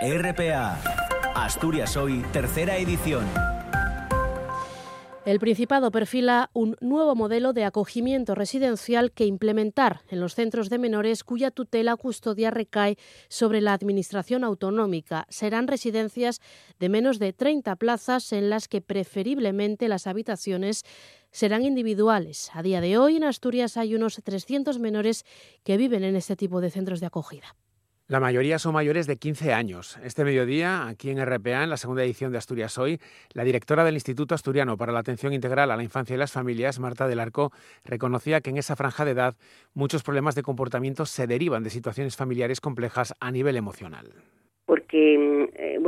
RPA, 0.00 0.80
Asturias 1.34 1.96
Hoy, 1.96 2.24
tercera 2.32 2.76
edición. 2.76 3.51
El 5.24 5.38
Principado 5.38 5.92
perfila 5.92 6.50
un 6.52 6.76
nuevo 6.80 7.14
modelo 7.14 7.52
de 7.52 7.64
acogimiento 7.64 8.34
residencial 8.34 9.12
que 9.12 9.24
implementar 9.24 10.00
en 10.08 10.18
los 10.18 10.34
centros 10.34 10.68
de 10.68 10.78
menores 10.78 11.22
cuya 11.22 11.52
tutela 11.52 11.94
custodia 11.94 12.50
recae 12.50 12.96
sobre 13.28 13.60
la 13.60 13.72
Administración 13.72 14.42
autonómica. 14.42 15.26
Serán 15.28 15.68
residencias 15.68 16.40
de 16.80 16.88
menos 16.88 17.20
de 17.20 17.32
30 17.32 17.76
plazas 17.76 18.32
en 18.32 18.50
las 18.50 18.66
que 18.66 18.80
preferiblemente 18.80 19.86
las 19.86 20.08
habitaciones 20.08 20.82
serán 21.30 21.64
individuales. 21.64 22.50
A 22.52 22.64
día 22.64 22.80
de 22.80 22.98
hoy 22.98 23.16
en 23.16 23.22
Asturias 23.22 23.76
hay 23.76 23.94
unos 23.94 24.20
300 24.24 24.80
menores 24.80 25.24
que 25.62 25.76
viven 25.76 26.02
en 26.02 26.16
este 26.16 26.34
tipo 26.34 26.60
de 26.60 26.70
centros 26.70 26.98
de 26.98 27.06
acogida. 27.06 27.54
La 28.12 28.20
mayoría 28.20 28.58
son 28.58 28.74
mayores 28.74 29.06
de 29.06 29.16
15 29.16 29.54
años. 29.54 29.98
Este 30.04 30.22
mediodía, 30.22 30.86
aquí 30.86 31.08
en 31.08 31.24
RPA, 31.24 31.64
en 31.64 31.70
la 31.70 31.78
segunda 31.78 32.04
edición 32.04 32.30
de 32.30 32.36
Asturias 32.36 32.76
Hoy, 32.76 33.00
la 33.32 33.42
directora 33.42 33.84
del 33.84 33.94
Instituto 33.94 34.34
Asturiano 34.34 34.76
para 34.76 34.92
la 34.92 34.98
Atención 34.98 35.32
Integral 35.32 35.70
a 35.70 35.78
la 35.78 35.82
Infancia 35.82 36.12
y 36.12 36.18
las 36.18 36.30
Familias, 36.30 36.78
Marta 36.78 37.08
del 37.08 37.20
Arco, 37.20 37.52
reconocía 37.86 38.42
que 38.42 38.50
en 38.50 38.58
esa 38.58 38.76
franja 38.76 39.06
de 39.06 39.12
edad 39.12 39.34
muchos 39.72 40.02
problemas 40.02 40.34
de 40.34 40.42
comportamiento 40.42 41.06
se 41.06 41.26
derivan 41.26 41.62
de 41.62 41.70
situaciones 41.70 42.14
familiares 42.14 42.60
complejas 42.60 43.14
a 43.18 43.30
nivel 43.30 43.56
emocional 43.56 44.12
porque 44.72 45.18
mm, 45.18 45.41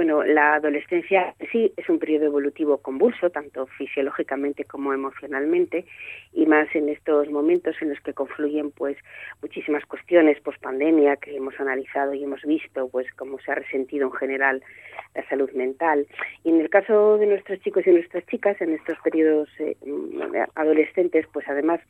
bueno, 0.05 0.23
la 0.23 0.57
adolescencia 0.57 1.35
sí 1.51 1.73
es 1.79 1.89
un 1.89 1.99
periodo 1.99 2.27
evolutivo 2.27 2.77
convulso, 2.77 3.31
tanto 3.31 3.65
fisiológicamente 3.79 4.65
como 4.67 4.93
emocionalmente, 4.93 5.87
y 6.35 6.45
más 6.45 6.69
en 6.75 6.91
estos 6.91 7.31
momentos 7.31 7.75
en 7.81 7.89
los 7.89 8.01
que 8.01 8.13
confluyen 8.13 8.71
pues 8.71 8.99
muchísimas 9.41 9.87
cuestiones 9.87 10.39
post 10.43 10.61
pandemia 10.61 11.17
que 11.17 11.35
hemos 11.35 11.59
analizado 11.59 12.13
y 12.13 12.23
hemos 12.23 12.43
visto 12.43 12.87
pues 12.91 13.07
cómo 13.15 13.39
se 13.39 13.53
ha 13.53 13.55
resentido 13.55 14.09
en 14.09 14.13
general 14.13 14.63
la 15.15 15.27
salud 15.31 15.51
mental. 15.53 16.07
Y 16.45 16.51
en 16.51 16.61
el 16.61 16.69
caso 16.69 17.17
de 17.17 17.25
nuestros 17.25 17.61
chicos 17.61 17.87
y 17.87 17.91
nuestras 17.93 18.27
chicas 18.27 18.61
en 18.61 18.75
estos 18.75 18.99
periodos 19.03 19.49
eh, 19.59 19.75
mm, 19.87 20.21
adolescentes, 20.55 21.27
pues 21.33 21.49
además 21.49 21.81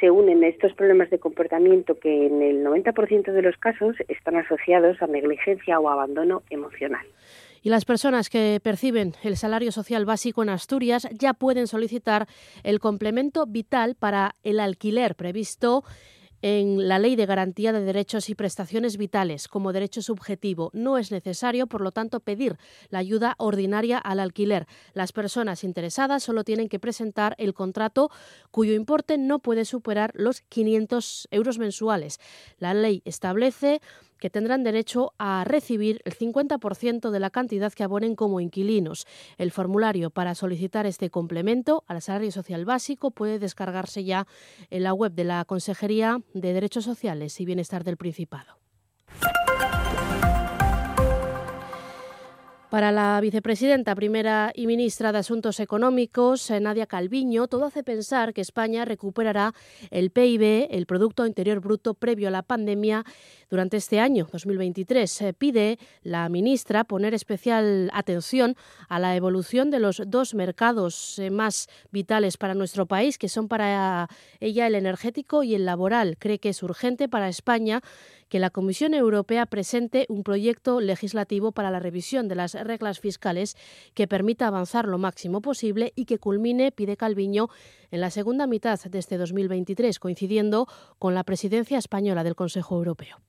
se 0.00 0.10
unen 0.10 0.42
estos 0.44 0.72
problemas 0.74 1.10
de 1.10 1.18
comportamiento 1.18 1.98
que 1.98 2.26
en 2.26 2.42
el 2.42 2.64
90% 2.64 3.32
de 3.32 3.42
los 3.42 3.56
casos 3.56 3.96
están 4.08 4.36
asociados 4.36 5.00
a 5.00 5.06
negligencia 5.06 5.78
o 5.78 5.88
abandono 5.88 6.42
emocional. 6.50 7.06
Y 7.62 7.70
las 7.70 7.86
personas 7.86 8.28
que 8.28 8.60
perciben 8.62 9.14
el 9.22 9.36
salario 9.36 9.72
social 9.72 10.04
básico 10.04 10.42
en 10.42 10.50
Asturias 10.50 11.08
ya 11.12 11.32
pueden 11.32 11.66
solicitar 11.66 12.26
el 12.62 12.78
complemento 12.78 13.46
vital 13.46 13.94
para 13.94 14.34
el 14.42 14.60
alquiler 14.60 15.14
previsto 15.14 15.82
en 16.46 16.88
la 16.88 16.98
Ley 16.98 17.16
de 17.16 17.24
Garantía 17.24 17.72
de 17.72 17.80
Derechos 17.80 18.28
y 18.28 18.34
Prestaciones 18.34 18.98
Vitales 18.98 19.48
como 19.48 19.72
derecho 19.72 20.02
subjetivo. 20.02 20.68
No 20.74 20.98
es 20.98 21.10
necesario, 21.10 21.66
por 21.66 21.80
lo 21.80 21.90
tanto, 21.90 22.20
pedir 22.20 22.58
la 22.90 22.98
ayuda 22.98 23.34
ordinaria 23.38 23.96
al 23.96 24.20
alquiler. 24.20 24.66
Las 24.92 25.12
personas 25.12 25.64
interesadas 25.64 26.22
solo 26.22 26.44
tienen 26.44 26.68
que 26.68 26.78
presentar 26.78 27.34
el 27.38 27.54
contrato 27.54 28.10
cuyo 28.50 28.74
importe 28.74 29.16
no 29.16 29.38
puede 29.38 29.64
superar 29.64 30.10
los 30.12 30.42
500 30.42 31.28
euros 31.30 31.58
mensuales. 31.58 32.20
La 32.58 32.74
ley 32.74 33.00
establece 33.06 33.80
que 34.24 34.30
tendrán 34.30 34.64
derecho 34.64 35.12
a 35.18 35.44
recibir 35.44 36.00
el 36.06 36.16
50% 36.16 37.10
de 37.10 37.20
la 37.20 37.28
cantidad 37.28 37.70
que 37.74 37.84
abonen 37.84 38.16
como 38.16 38.40
inquilinos. 38.40 39.06
El 39.36 39.50
formulario 39.50 40.08
para 40.08 40.34
solicitar 40.34 40.86
este 40.86 41.10
complemento 41.10 41.84
al 41.88 42.00
salario 42.00 42.32
social 42.32 42.64
básico 42.64 43.10
puede 43.10 43.38
descargarse 43.38 44.02
ya 44.02 44.26
en 44.70 44.82
la 44.82 44.94
web 44.94 45.12
de 45.12 45.24
la 45.24 45.44
Consejería 45.44 46.22
de 46.32 46.54
Derechos 46.54 46.84
Sociales 46.84 47.38
y 47.38 47.44
Bienestar 47.44 47.84
del 47.84 47.98
Principado. 47.98 48.56
Para 52.74 52.90
la 52.90 53.20
vicepresidenta 53.20 53.94
primera 53.94 54.50
y 54.52 54.66
ministra 54.66 55.12
de 55.12 55.18
Asuntos 55.18 55.60
Económicos, 55.60 56.50
eh, 56.50 56.58
Nadia 56.58 56.86
Calviño, 56.86 57.46
todo 57.46 57.66
hace 57.66 57.84
pensar 57.84 58.34
que 58.34 58.40
España 58.40 58.84
recuperará 58.84 59.54
el 59.92 60.10
PIB, 60.10 60.66
el 60.72 60.84
Producto 60.84 61.24
Interior 61.24 61.60
Bruto, 61.60 61.94
previo 61.94 62.26
a 62.26 62.32
la 62.32 62.42
pandemia 62.42 63.04
durante 63.48 63.76
este 63.76 64.00
año 64.00 64.26
2023. 64.32 65.22
Eh, 65.22 65.32
pide 65.34 65.78
la 66.02 66.28
ministra 66.28 66.82
poner 66.82 67.14
especial 67.14 67.92
atención 67.94 68.56
a 68.88 68.98
la 68.98 69.14
evolución 69.14 69.70
de 69.70 69.78
los 69.78 70.02
dos 70.08 70.34
mercados 70.34 71.20
eh, 71.20 71.30
más 71.30 71.68
vitales 71.92 72.36
para 72.38 72.54
nuestro 72.54 72.86
país, 72.86 73.18
que 73.18 73.28
son 73.28 73.46
para 73.46 74.08
ella 74.40 74.66
el 74.66 74.74
energético 74.74 75.44
y 75.44 75.54
el 75.54 75.64
laboral. 75.64 76.16
Cree 76.18 76.40
que 76.40 76.48
es 76.48 76.60
urgente 76.60 77.08
para 77.08 77.28
España 77.28 77.82
que 78.28 78.38
la 78.38 78.50
Comisión 78.50 78.94
Europea 78.94 79.46
presente 79.46 80.06
un 80.08 80.22
proyecto 80.22 80.80
legislativo 80.80 81.52
para 81.52 81.70
la 81.70 81.80
revisión 81.80 82.28
de 82.28 82.34
las 82.34 82.54
reglas 82.54 83.00
fiscales 83.00 83.56
que 83.94 84.08
permita 84.08 84.46
avanzar 84.46 84.86
lo 84.86 84.98
máximo 84.98 85.40
posible 85.40 85.92
y 85.96 86.04
que 86.04 86.18
culmine, 86.18 86.72
pide 86.72 86.96
Calviño, 86.96 87.48
en 87.90 88.00
la 88.00 88.10
segunda 88.10 88.46
mitad 88.46 88.80
de 88.82 88.98
este 88.98 89.18
2023, 89.18 89.98
coincidiendo 89.98 90.66
con 90.98 91.14
la 91.14 91.24
presidencia 91.24 91.78
española 91.78 92.24
del 92.24 92.34
Consejo 92.34 92.76
Europeo. 92.76 93.20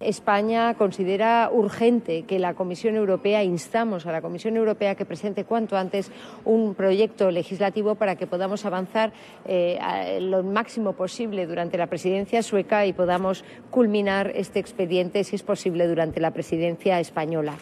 España 0.00 0.74
considera 0.74 1.50
urgente 1.52 2.22
que 2.22 2.38
la 2.38 2.54
Comisión 2.54 2.94
Europea, 2.94 3.42
instamos 3.42 4.06
a 4.06 4.12
la 4.12 4.22
Comisión 4.22 4.56
Europea 4.56 4.94
que 4.94 5.04
presente 5.04 5.44
cuanto 5.44 5.76
antes 5.76 6.12
un 6.44 6.74
proyecto 6.74 7.32
legislativo 7.32 7.96
para 7.96 8.14
que 8.14 8.28
podamos 8.28 8.64
avanzar 8.64 9.12
eh, 9.44 10.18
lo 10.20 10.44
máximo 10.44 10.92
posible 10.92 11.46
durante 11.46 11.78
la 11.78 11.88
presidencia 11.88 12.42
sueca 12.42 12.86
y 12.86 12.92
podamos 12.92 13.44
culminar 13.70 14.30
este 14.34 14.60
expediente, 14.60 15.24
si 15.24 15.34
es 15.34 15.42
posible, 15.42 15.88
durante 15.88 16.20
la 16.20 16.30
presidencia 16.30 17.00
española. 17.00 17.58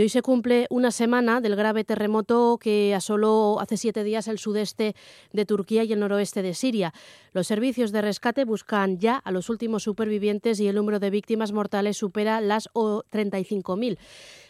Hoy 0.00 0.08
se 0.08 0.22
cumple 0.22 0.68
una 0.70 0.92
semana 0.92 1.40
del 1.40 1.56
grave 1.56 1.82
terremoto 1.82 2.58
que 2.60 2.94
asoló 2.94 3.58
hace 3.58 3.76
siete 3.76 4.04
días 4.04 4.28
el 4.28 4.38
sudeste 4.38 4.94
de 5.32 5.44
Turquía 5.44 5.82
y 5.82 5.92
el 5.92 5.98
noroeste 5.98 6.40
de 6.40 6.54
Siria. 6.54 6.94
Los 7.32 7.48
servicios 7.48 7.90
de 7.90 8.00
rescate 8.00 8.44
buscan 8.44 8.98
ya 8.98 9.16
a 9.16 9.32
los 9.32 9.50
últimos 9.50 9.82
supervivientes 9.82 10.60
y 10.60 10.68
el 10.68 10.76
número 10.76 11.00
de 11.00 11.10
víctimas 11.10 11.50
mortales 11.50 11.96
supera 11.96 12.40
las 12.40 12.68
35.000. 12.74 13.98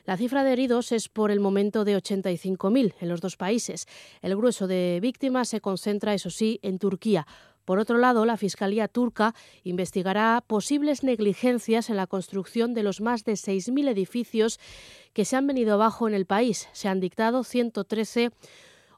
La 0.04 0.18
cifra 0.18 0.44
de 0.44 0.52
heridos 0.52 0.92
es 0.92 1.08
por 1.08 1.30
el 1.30 1.40
momento 1.40 1.86
de 1.86 1.96
85.000 1.96 2.94
en 3.00 3.08
los 3.08 3.22
dos 3.22 3.38
países. 3.38 3.86
El 4.20 4.36
grueso 4.36 4.66
de 4.66 4.98
víctimas 5.00 5.48
se 5.48 5.62
concentra, 5.62 6.12
eso 6.12 6.28
sí, 6.28 6.60
en 6.60 6.78
Turquía. 6.78 7.26
Por 7.68 7.80
otro 7.80 7.98
lado, 7.98 8.24
la 8.24 8.38
Fiscalía 8.38 8.88
turca 8.88 9.34
investigará 9.62 10.42
posibles 10.46 11.02
negligencias 11.02 11.90
en 11.90 11.96
la 11.96 12.06
construcción 12.06 12.72
de 12.72 12.82
los 12.82 13.02
más 13.02 13.26
de 13.26 13.32
6.000 13.32 13.90
edificios 13.90 14.58
que 15.12 15.26
se 15.26 15.36
han 15.36 15.46
venido 15.46 15.74
abajo 15.74 16.08
en 16.08 16.14
el 16.14 16.24
país. 16.24 16.66
Se 16.72 16.88
han 16.88 16.98
dictado 16.98 17.44
113 17.44 18.30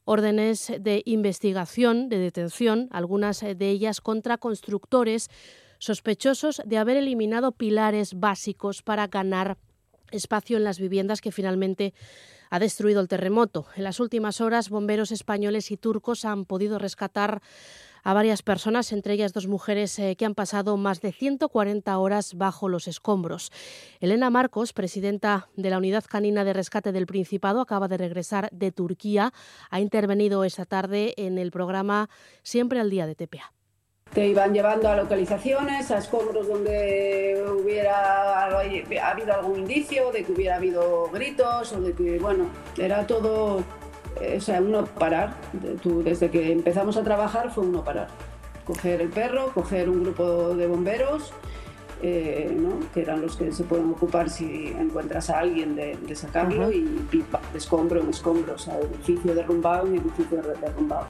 órdenes 0.04 0.72
de 0.78 1.02
investigación, 1.04 2.08
de 2.08 2.18
detención, 2.18 2.86
algunas 2.92 3.40
de 3.40 3.70
ellas 3.70 4.00
contra 4.00 4.38
constructores 4.38 5.30
sospechosos 5.80 6.62
de 6.64 6.78
haber 6.78 6.96
eliminado 6.96 7.50
pilares 7.50 8.20
básicos 8.20 8.82
para 8.82 9.08
ganar 9.08 9.58
espacio 10.12 10.56
en 10.56 10.62
las 10.62 10.78
viviendas 10.78 11.20
que 11.20 11.32
finalmente 11.32 11.92
ha 12.50 12.60
destruido 12.60 13.00
el 13.00 13.08
terremoto. 13.08 13.66
En 13.74 13.82
las 13.82 13.98
últimas 13.98 14.40
horas, 14.40 14.70
bomberos 14.70 15.10
españoles 15.10 15.72
y 15.72 15.76
turcos 15.76 16.24
han 16.24 16.44
podido 16.44 16.78
rescatar 16.78 17.42
a 18.02 18.14
varias 18.14 18.42
personas, 18.42 18.92
entre 18.92 19.14
ellas 19.14 19.32
dos 19.32 19.46
mujeres 19.46 19.98
eh, 19.98 20.16
que 20.16 20.24
han 20.24 20.34
pasado 20.34 20.76
más 20.76 21.00
de 21.00 21.12
140 21.12 21.98
horas 21.98 22.34
bajo 22.34 22.68
los 22.68 22.88
escombros. 22.88 23.52
Elena 24.00 24.30
Marcos, 24.30 24.72
presidenta 24.72 25.48
de 25.56 25.70
la 25.70 25.78
Unidad 25.78 26.04
Canina 26.08 26.44
de 26.44 26.52
Rescate 26.52 26.92
del 26.92 27.06
Principado, 27.06 27.60
acaba 27.60 27.88
de 27.88 27.98
regresar 27.98 28.48
de 28.52 28.72
Turquía. 28.72 29.32
Ha 29.70 29.80
intervenido 29.80 30.44
esta 30.44 30.64
tarde 30.64 31.14
en 31.16 31.38
el 31.38 31.50
programa 31.50 32.08
Siempre 32.42 32.80
al 32.80 32.90
Día 32.90 33.06
de 33.06 33.14
TPA. 33.14 33.52
Te 34.12 34.26
iban 34.26 34.52
llevando 34.52 34.88
a 34.88 34.96
localizaciones, 34.96 35.88
a 35.92 35.98
escombros 35.98 36.48
donde 36.48 37.44
hubiera 37.48 38.46
habido 38.46 39.34
algún 39.34 39.60
indicio 39.60 40.10
de 40.10 40.24
que 40.24 40.32
hubiera 40.32 40.56
habido 40.56 41.08
gritos 41.12 41.72
o 41.72 41.80
de 41.80 41.92
que, 41.92 42.18
bueno, 42.18 42.50
era 42.76 43.06
todo 43.06 43.62
o 44.36 44.40
sea, 44.40 44.60
uno 44.60 44.84
parar. 44.84 45.34
Tú, 45.82 46.02
desde 46.02 46.30
que 46.30 46.52
empezamos 46.52 46.96
a 46.96 47.02
trabajar 47.02 47.50
fue 47.50 47.64
uno 47.64 47.84
parar. 47.84 48.08
Coger 48.64 49.00
el 49.00 49.08
perro, 49.08 49.52
coger 49.52 49.88
un 49.88 50.04
grupo 50.04 50.54
de 50.54 50.66
bomberos, 50.66 51.32
eh, 52.02 52.56
que 52.94 53.02
eran 53.02 53.20
los 53.20 53.36
que 53.36 53.52
se 53.52 53.64
pueden 53.64 53.90
ocupar 53.90 54.30
si 54.30 54.68
encuentras 54.68 55.28
a 55.28 55.40
alguien 55.40 55.76
de, 55.76 56.14
sacarlo 56.14 56.72
y 56.72 56.82
pipa, 57.10 57.40
de 57.52 57.58
escombro 57.58 58.00
en 58.00 58.08
escombro, 58.08 58.54
o 58.54 58.58
sea, 58.58 58.78
edificio 58.78 59.34
derrumbado 59.34 59.86
en 59.86 59.96
edificio 59.96 60.40
derrumbado. 60.60 61.09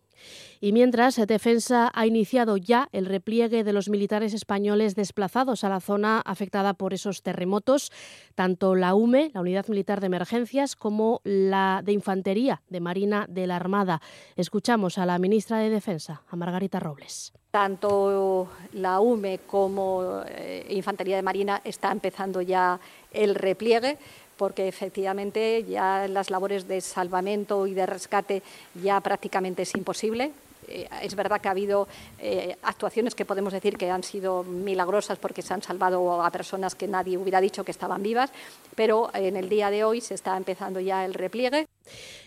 Y 0.63 0.73
mientras, 0.73 1.17
Defensa 1.17 1.91
ha 1.95 2.07
iniciado 2.07 2.59
ya 2.59 2.91
el 2.93 3.07
repliegue 3.07 3.65
de 3.65 3.73
los 3.73 3.89
militares 3.89 4.35
españoles 4.35 4.95
desplazados 4.95 5.65
a 5.65 5.71
la 5.71 5.81
zona 5.81 6.21
afectada 6.21 6.75
por 6.75 6.93
esos 6.93 7.23
terremotos, 7.23 7.91
tanto 8.35 8.75
la 8.75 8.95
UME, 8.95 9.31
la 9.33 9.41
Unidad 9.41 9.69
Militar 9.69 10.01
de 10.01 10.09
Emergencias, 10.09 10.77
como 10.77 11.23
la 11.25 11.81
de 11.83 11.93
Infantería 11.93 12.61
de 12.69 12.81
Marina 12.81 13.25
de 13.27 13.47
la 13.47 13.57
Armada. 13.57 14.03
Escuchamos 14.37 14.99
a 14.99 15.07
la 15.07 15.19
ministra 15.19 15.57
de 15.57 15.71
Defensa, 15.71 16.21
a 16.29 16.37
Margarita 16.37 16.79
Robles. 16.79 17.33
Tanto 17.51 18.49
la 18.75 19.01
UME 19.01 19.41
como 19.47 20.23
eh, 20.29 20.67
Infantería 20.69 21.17
de 21.17 21.23
Marina 21.23 21.63
está 21.65 21.91
empezando 21.91 22.43
ya 22.43 22.79
el 23.13 23.35
repliegue 23.35 23.97
porque 24.37 24.69
efectivamente 24.69 25.65
ya 25.65 26.07
las 26.07 26.31
labores 26.31 26.69
de 26.69 26.83
salvamento 26.83 27.67
y 27.67 27.73
de 27.73 27.87
rescate 27.87 28.43
ya 28.83 29.01
prácticamente 29.01 29.63
es 29.63 29.75
imposible. 29.75 30.33
Eh, 30.71 30.89
es 31.03 31.15
verdad 31.15 31.41
que 31.41 31.49
ha 31.49 31.51
habido 31.51 31.89
eh, 32.19 32.57
actuaciones 32.63 33.15
que 33.15 33.25
podemos 33.25 33.53
decir 33.53 33.77
que 33.77 33.91
han 33.91 34.03
sido 34.03 34.45
milagrosas 34.45 35.19
porque 35.19 35.43
se 35.43 35.53
han 35.53 35.63
salvado 35.63 36.23
a 36.23 36.31
personas 36.31 36.75
que 36.75 36.87
nadie 36.89 37.19
hubiera 37.19 37.41
dicho 37.41 37.65
que 37.65 37.71
estaban 37.71 38.03
vivas, 38.03 38.31
pero 38.75 39.11
en 39.15 39.37
el 39.37 39.49
día 39.49 39.71
de 39.71 39.85
hoy 39.85 40.01
se 40.01 40.15
está 40.15 40.37
empezando 40.37 40.81
ya 40.81 41.05
el 41.05 41.15
repliegue. 41.15 41.67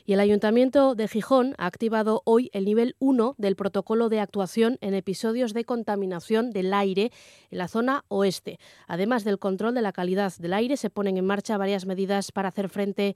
Y 0.06 0.14
el 0.14 0.20
Ayuntamiento 0.20 0.96
de 0.96 1.08
Gijón 1.08 1.56
ha 1.58 1.66
activado 1.66 2.22
hoy 2.26 2.50
el 2.54 2.66
nivel 2.66 2.96
1 3.00 3.36
del 3.38 3.56
protocolo 3.56 4.10
de 4.10 4.20
actuación 4.20 4.78
en 4.82 4.94
episodios 4.94 5.54
de 5.54 5.64
contaminación 5.64 6.52
del 6.52 6.74
aire 6.74 7.12
en 7.50 7.58
la 7.58 7.70
zona 7.70 8.04
oeste. 8.10 8.60
Además 8.88 9.24
del 9.24 9.40
control 9.40 9.74
de 9.74 9.82
la 9.82 9.94
calidad 9.94 10.34
del 10.38 10.54
aire, 10.54 10.76
se 10.76 10.90
ponen 10.90 11.18
en 11.18 11.26
marcha 11.26 11.58
varias 11.58 11.86
medidas 11.86 12.34
para 12.34 12.50
hacer 12.50 12.68
frente 12.68 13.16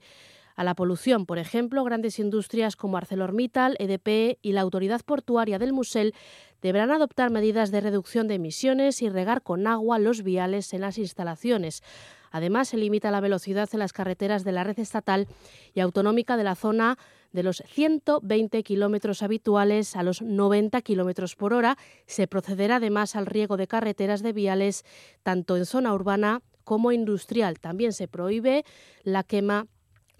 la 0.64 0.74
polución. 0.74 1.26
Por 1.26 1.38
ejemplo, 1.38 1.84
grandes 1.84 2.18
industrias 2.18 2.76
como 2.76 2.96
ArcelorMittal, 2.96 3.76
EDP 3.78 4.38
y 4.42 4.52
la 4.52 4.62
Autoridad 4.62 5.00
Portuaria 5.04 5.58
del 5.58 5.72
Musel 5.72 6.14
deberán 6.62 6.90
adoptar 6.90 7.30
medidas 7.30 7.70
de 7.70 7.80
reducción 7.80 8.28
de 8.28 8.34
emisiones 8.34 9.02
y 9.02 9.08
regar 9.08 9.42
con 9.42 9.66
agua 9.66 9.98
los 9.98 10.22
viales 10.22 10.72
en 10.74 10.80
las 10.80 10.98
instalaciones. 10.98 11.82
Además, 12.30 12.68
se 12.68 12.76
limita 12.76 13.10
la 13.10 13.20
velocidad 13.20 13.68
en 13.72 13.78
las 13.78 13.92
carreteras 13.92 14.44
de 14.44 14.52
la 14.52 14.64
red 14.64 14.78
estatal 14.78 15.26
y 15.74 15.80
autonómica 15.80 16.36
de 16.36 16.44
la 16.44 16.54
zona 16.54 16.98
de 17.32 17.42
los 17.42 17.62
120 17.66 18.62
kilómetros 18.62 19.22
habituales 19.22 19.96
a 19.96 20.02
los 20.02 20.22
90 20.22 20.80
kilómetros 20.82 21.36
por 21.36 21.52
hora. 21.52 21.76
Se 22.06 22.26
procederá 22.26 22.76
además 22.76 23.16
al 23.16 23.26
riego 23.26 23.56
de 23.56 23.66
carreteras 23.66 24.22
de 24.22 24.32
viales 24.32 24.84
tanto 25.22 25.56
en 25.56 25.66
zona 25.66 25.94
urbana 25.94 26.42
como 26.64 26.92
industrial. 26.92 27.60
También 27.60 27.92
se 27.92 28.08
prohíbe 28.08 28.64
la 29.02 29.24
quema 29.24 29.66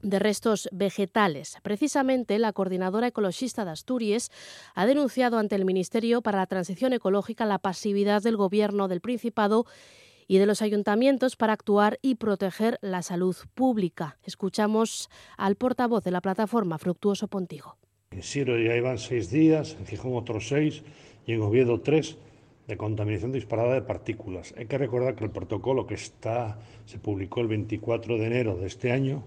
de 0.03 0.19
restos 0.19 0.69
vegetales. 0.73 1.57
Precisamente, 1.63 2.39
la 2.39 2.53
coordinadora 2.53 3.09
ecologista 3.09 3.65
de 3.65 3.73
Asturias 3.73 4.31
ha 4.75 4.87
denunciado 4.87 5.39
ante 5.39 5.57
el 5.57 5.65
Ministerio 5.65 6.23
para 6.23 6.39
la 6.39 6.47
Transición 6.47 6.93
Ecológica 6.93 7.47
la 7.47 7.59
pasividad 7.59 8.23
del 8.23 8.37
Gobierno 8.37 8.89
del 8.89 9.01
Principado 9.01 9.67
y 10.27 10.39
de 10.39 10.47
los 10.47 10.63
ayuntamientos 10.63 11.37
para 11.37 11.55
actuar 11.55 11.99
y 12.03 12.17
proteger 12.17 12.79
la 12.83 13.03
salud 13.03 13.37
pública. 13.55 14.19
Escuchamos 14.25 15.09
al 15.37 15.57
portavoz 15.57 16.05
de 16.05 16.11
la 16.11 16.21
plataforma 16.21 16.79
Fructuoso 16.79 17.29
Pontigo. 17.29 17.77
En 18.11 18.23
Siro 18.23 18.59
ya 18.59 18.77
iban 18.77 18.99
seis 18.99 19.31
días, 19.31 19.77
en 19.79 19.87
Gijón 19.87 20.15
otros 20.15 20.49
seis 20.49 20.83
y 21.27 21.33
en 21.33 21.43
Oviedo 21.43 21.81
tres 21.81 22.19
de 22.67 22.77
contaminación 22.77 23.33
disparada 23.33 23.75
de 23.75 23.83
partículas. 23.83 24.55
Hay 24.59 24.67
que 24.67 24.77
recordar 24.77 25.15
que 25.15 25.25
el 25.25 25.31
protocolo 25.31 25.87
que 25.87 25.95
está, 25.95 26.59
se 26.85 26.99
publicó 26.99 27.41
el 27.41 27.49
24 27.49 28.19
de 28.19 28.27
enero 28.27 28.57
de 28.57 28.67
este 28.67 28.93
año 28.93 29.25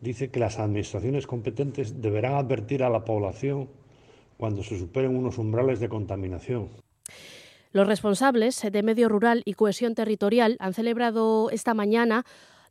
dice 0.00 0.30
que 0.30 0.40
las 0.40 0.58
administraciones 0.58 1.26
competentes 1.26 2.00
deberán 2.00 2.34
advertir 2.34 2.82
a 2.82 2.90
la 2.90 3.04
población 3.04 3.68
cuando 4.36 4.62
se 4.62 4.78
superen 4.78 5.16
unos 5.16 5.38
umbrales 5.38 5.80
de 5.80 5.88
contaminación. 5.88 6.68
Los 7.72 7.86
responsables 7.86 8.60
de 8.70 8.82
Medio 8.82 9.08
Rural 9.08 9.42
y 9.44 9.54
Cohesión 9.54 9.94
Territorial 9.94 10.56
han 10.60 10.74
celebrado 10.74 11.50
esta 11.50 11.74
mañana 11.74 12.24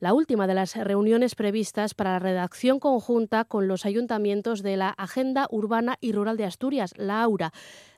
la 0.05 0.13
última 0.13 0.45
de 0.45 0.53
las 0.53 0.75
reuniones 0.75 1.33
previstas 1.33 1.95
para 1.95 2.11
la 2.11 2.19
redacción 2.19 2.79
conjunta 2.79 3.43
con 3.43 3.67
los 3.67 3.87
ayuntamientos 3.87 4.61
de 4.61 4.77
la 4.77 4.89
Agenda 4.89 5.47
Urbana 5.49 5.97
y 5.99 6.11
Rural 6.11 6.37
de 6.37 6.45
Asturias, 6.45 6.93
la 6.95 7.23
AURA. 7.23 7.51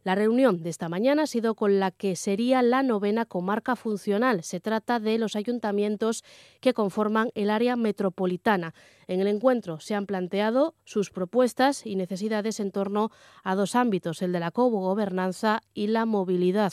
La 0.06 0.16
reunión 0.16 0.64
de 0.64 0.70
esta 0.70 0.88
mañana 0.88 1.24
ha 1.24 1.28
sido 1.28 1.54
con 1.54 1.82
la 1.82 1.92
que 1.92 2.16
sería 2.16 2.62
la 2.62 2.82
novena 2.82 3.26
comarca 3.26 3.76
funcional. 3.76 4.46
Se 4.46 4.62
trata 4.62 5.02
de 5.02 5.18
los 5.18 5.36
ayuntamientos 5.36 6.24
que 6.62 6.74
conforman 6.74 7.30
el 7.36 7.50
área 7.50 7.76
metropolitana. 7.76 8.74
En 9.08 9.20
el 9.20 9.28
encuentro 9.28 9.82
se 9.82 9.94
han 9.94 10.06
planteado 10.06 10.76
sus 10.86 11.10
propuestas 11.10 11.86
y 11.86 11.98
necesidades 11.98 12.62
en 12.62 12.72
torno 12.72 13.12
a 13.44 13.54
dos 13.56 13.76
ámbitos, 13.76 14.22
el 14.22 14.32
de 14.32 14.40
la 14.40 14.52
gobernanza 14.52 15.62
y 15.74 15.88
la 15.88 16.06
movilidad. 16.06 16.72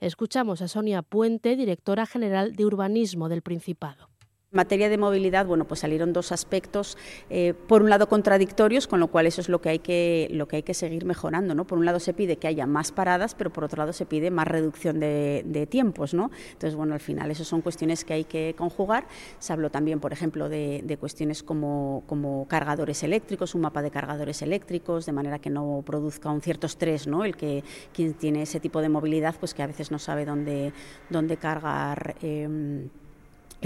Escuchamos 0.00 0.60
a 0.60 0.66
Sonia 0.66 1.02
Puente, 1.02 1.54
directora 1.54 2.04
general 2.04 2.56
de 2.56 2.66
Urbanismo 2.66 3.28
del 3.28 3.42
Principado. 3.42 4.11
En 4.52 4.58
materia 4.58 4.90
de 4.90 4.98
movilidad, 4.98 5.46
bueno, 5.46 5.64
pues 5.64 5.80
salieron 5.80 6.12
dos 6.12 6.30
aspectos, 6.30 6.98
eh, 7.30 7.54
por 7.54 7.80
un 7.80 7.88
lado 7.88 8.06
contradictorios, 8.06 8.86
con 8.86 9.00
lo 9.00 9.06
cual 9.06 9.26
eso 9.26 9.40
es 9.40 9.48
lo 9.48 9.62
que 9.62 9.70
hay 9.70 9.78
que, 9.78 10.28
lo 10.30 10.46
que, 10.46 10.56
hay 10.56 10.62
que 10.62 10.74
seguir 10.74 11.06
mejorando. 11.06 11.54
¿no? 11.54 11.66
Por 11.66 11.78
un 11.78 11.86
lado 11.86 11.98
se 12.00 12.12
pide 12.12 12.36
que 12.36 12.48
haya 12.48 12.66
más 12.66 12.92
paradas, 12.92 13.34
pero 13.34 13.50
por 13.50 13.64
otro 13.64 13.78
lado 13.78 13.94
se 13.94 14.04
pide 14.04 14.30
más 14.30 14.46
reducción 14.46 15.00
de, 15.00 15.66
tiempos. 15.70 16.12
¿no? 16.12 16.30
Entonces, 16.52 16.74
bueno, 16.74 16.92
al 16.92 17.00
final 17.00 17.30
eso 17.30 17.46
son 17.46 17.62
cuestiones 17.62 18.04
que 18.04 18.12
hay 18.12 18.24
que 18.24 18.54
conjugar. 18.54 19.06
Se 19.38 19.54
habló 19.54 19.70
también, 19.70 20.00
por 20.00 20.12
ejemplo, 20.12 20.50
de, 20.50 20.98
cuestiones 21.00 21.42
como, 21.42 22.02
como, 22.06 22.46
cargadores 22.46 23.02
eléctricos, 23.04 23.54
un 23.54 23.62
mapa 23.62 23.80
de 23.80 23.90
cargadores 23.90 24.42
eléctricos, 24.42 25.06
de 25.06 25.12
manera 25.12 25.38
que 25.38 25.48
no 25.48 25.82
produzca 25.86 26.30
un 26.30 26.42
cierto 26.42 26.66
estrés, 26.66 27.06
¿no? 27.06 27.24
el 27.24 27.38
que 27.38 27.64
quien 27.94 28.12
tiene 28.12 28.42
ese 28.42 28.60
tipo 28.60 28.82
de 28.82 28.90
movilidad, 28.90 29.34
pues 29.40 29.54
que 29.54 29.62
a 29.62 29.66
veces 29.66 29.90
no 29.90 29.98
sabe 29.98 30.26
dónde, 30.26 30.74
dónde 31.08 31.38
cargar 31.38 32.16
eh, 32.20 32.90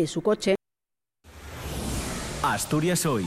su 0.07 0.20
coche. 0.20 0.55
Asturias 2.56 3.04
hoy. 3.04 3.26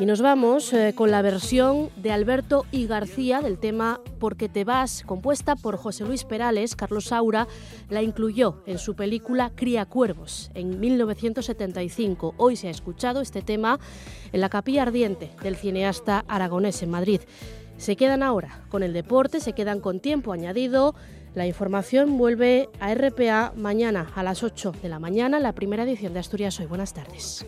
Y 0.00 0.06
nos 0.06 0.22
vamos 0.22 0.72
eh, 0.72 0.94
con 0.96 1.10
la 1.10 1.20
versión 1.20 1.90
de 1.96 2.12
Alberto 2.12 2.64
y 2.72 2.86
García 2.86 3.42
del 3.42 3.58
tema 3.58 4.00
Porque 4.18 4.48
te 4.48 4.64
vas, 4.64 5.04
compuesta 5.06 5.54
por 5.54 5.76
José 5.76 6.04
Luis 6.06 6.24
Perales. 6.24 6.74
Carlos 6.74 7.04
Saura 7.04 7.46
la 7.90 8.00
incluyó 8.00 8.62
en 8.64 8.78
su 8.78 8.96
película 8.96 9.52
Cría 9.54 9.84
Cuervos 9.84 10.50
en 10.54 10.80
1975. 10.80 12.34
Hoy 12.38 12.56
se 12.56 12.68
ha 12.68 12.70
escuchado 12.70 13.20
este 13.20 13.42
tema 13.42 13.78
en 14.32 14.40
la 14.40 14.48
capilla 14.48 14.82
ardiente 14.82 15.30
del 15.42 15.56
cineasta 15.56 16.24
aragonés 16.26 16.82
en 16.82 16.90
Madrid. 16.90 17.20
Se 17.76 17.96
quedan 17.96 18.22
ahora 18.22 18.64
con 18.68 18.82
el 18.82 18.92
deporte, 18.92 19.40
se 19.40 19.52
quedan 19.52 19.80
con 19.80 20.00
tiempo 20.00 20.32
añadido. 20.32 20.94
La 21.34 21.46
información 21.46 22.18
vuelve 22.18 22.68
a 22.78 22.94
RPA 22.94 23.52
mañana 23.56 24.10
a 24.14 24.22
las 24.22 24.42
8 24.42 24.72
de 24.82 24.88
la 24.88 24.98
mañana, 24.98 25.40
la 25.40 25.52
primera 25.52 25.82
edición 25.84 26.12
de 26.12 26.20
Asturias 26.20 26.60
Hoy. 26.60 26.66
Buenas 26.66 26.92
tardes. 26.92 27.46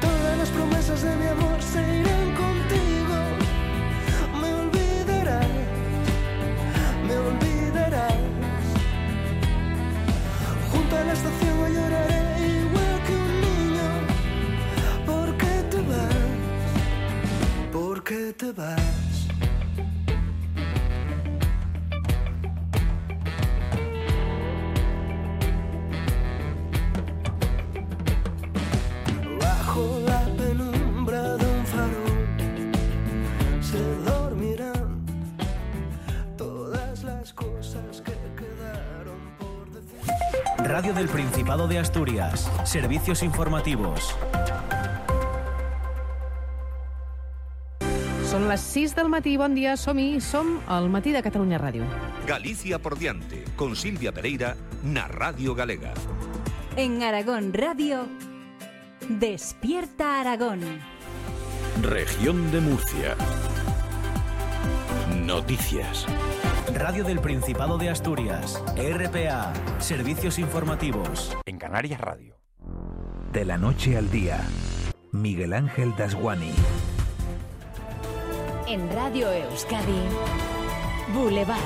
Todas 0.00 0.38
las 0.38 0.50
promesas 0.50 1.02
de 1.02 1.16
mi 1.16 1.26
amor 1.26 1.62
se 1.62 1.80
irán 2.00 2.34
contigo. 2.34 3.16
Me 4.40 4.48
me 7.06 7.16
olvidarás. 7.16 8.16
La 11.06 11.12
estación 11.12 11.72
lloraré. 11.72 12.25
Principado 41.46 41.68
de 41.68 41.78
Asturias. 41.78 42.50
Servicios 42.64 43.22
informativos. 43.22 44.02
Són 48.26 48.48
les 48.50 48.64
6 48.74 48.96
del 48.98 49.06
matí, 49.06 49.36
bon 49.38 49.54
dia, 49.54 49.76
som-hi, 49.78 50.18
som 50.18 50.56
al 50.66 50.90
matí 50.90 51.14
de 51.14 51.22
Catalunya 51.22 51.60
Ràdio. 51.62 51.86
Galicia 52.26 52.80
por 52.82 52.98
diante, 52.98 53.44
con 53.54 53.76
Silvia 53.76 54.10
Pereira, 54.10 54.56
na 54.82 55.06
Radio 55.06 55.54
Galega. 55.54 55.94
En 56.74 57.04
Aragón 57.04 57.52
Radio, 57.54 58.08
Despierta 59.06 60.18
Aragón. 60.18 60.66
Región 61.80 62.50
de 62.50 62.60
Murcia. 62.60 63.14
Noticias. 65.22 66.06
Radio 66.78 67.04
del 67.04 67.20
Principado 67.20 67.78
de 67.78 67.88
Asturias, 67.88 68.62
RPA, 68.76 69.54
Servicios 69.78 70.38
Informativos. 70.38 71.34
En 71.46 71.58
Canarias 71.58 71.98
Radio. 71.98 72.36
De 73.32 73.46
la 73.46 73.56
noche 73.56 73.96
al 73.96 74.10
día, 74.10 74.46
Miguel 75.10 75.54
Ángel 75.54 75.96
Dasguani. 75.96 76.52
En 78.68 78.92
Radio 78.92 79.32
Euskadi, 79.32 80.02
Boulevard. 81.14 81.58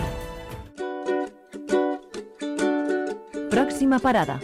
Próxima 3.51 3.99
parada, 3.99 4.39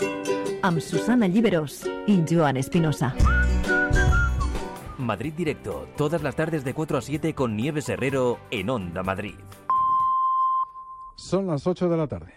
amb 0.63 0.81
Susana 0.81 1.29
Lliberós 1.29 1.89
y 2.09 2.25
Joan 2.29 2.57
Espinosa. 2.57 3.15
Madrid 4.99 5.33
Directo, 5.35 5.89
todas 5.97 6.25
las 6.25 6.35
tardes 6.35 6.65
de 6.65 6.75
4 6.75 6.99
a 6.99 7.03
7 7.03 7.35
con 7.35 7.55
Nieves 7.55 7.89
Herrero 7.89 8.41
en 8.51 8.69
Onda 8.69 9.05
Madrid. 9.05 9.37
Son 11.17 11.47
las 11.47 11.67
8 11.67 11.89
de 11.89 11.97
la 11.97 12.07
tarde. 12.07 12.33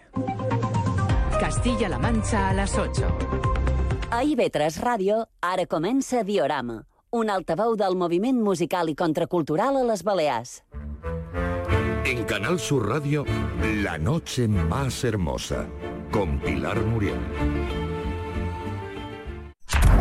Castilla-La 1.38 1.98
Mancha 1.98 2.48
a 2.48 2.54
les 2.54 2.76
8. 2.76 3.06
A 4.10 4.24
IB3 4.24 4.80
Ràdio, 4.80 5.26
ara 5.40 5.66
comença 5.66 6.24
Diorama, 6.24 6.86
un 7.12 7.30
altaveu 7.30 7.76
del 7.76 7.94
moviment 7.94 8.40
musical 8.42 8.88
i 8.88 8.96
contracultural 8.96 9.76
a 9.76 9.84
les 9.84 10.02
Balears. 10.02 10.62
En 12.04 12.24
Canal 12.24 12.58
Sur 12.58 12.88
Radio, 12.88 13.24
La 13.84 13.98
Noche 13.98 14.48
Más 14.48 15.04
Hermosa, 15.04 15.66
con 16.10 16.40
Pilar 16.40 16.80
Muriel. 16.80 17.20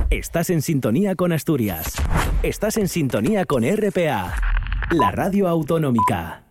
Estás 0.09 0.49
en 0.49 0.61
sintonía 0.61 1.15
con 1.15 1.33
Asturias. 1.33 1.95
Estás 2.41 2.77
en 2.77 2.87
sintonía 2.87 3.45
con 3.45 3.63
RPA, 3.63 4.33
la 4.89 5.11
radio 5.11 5.47
autonómica. 5.47 6.48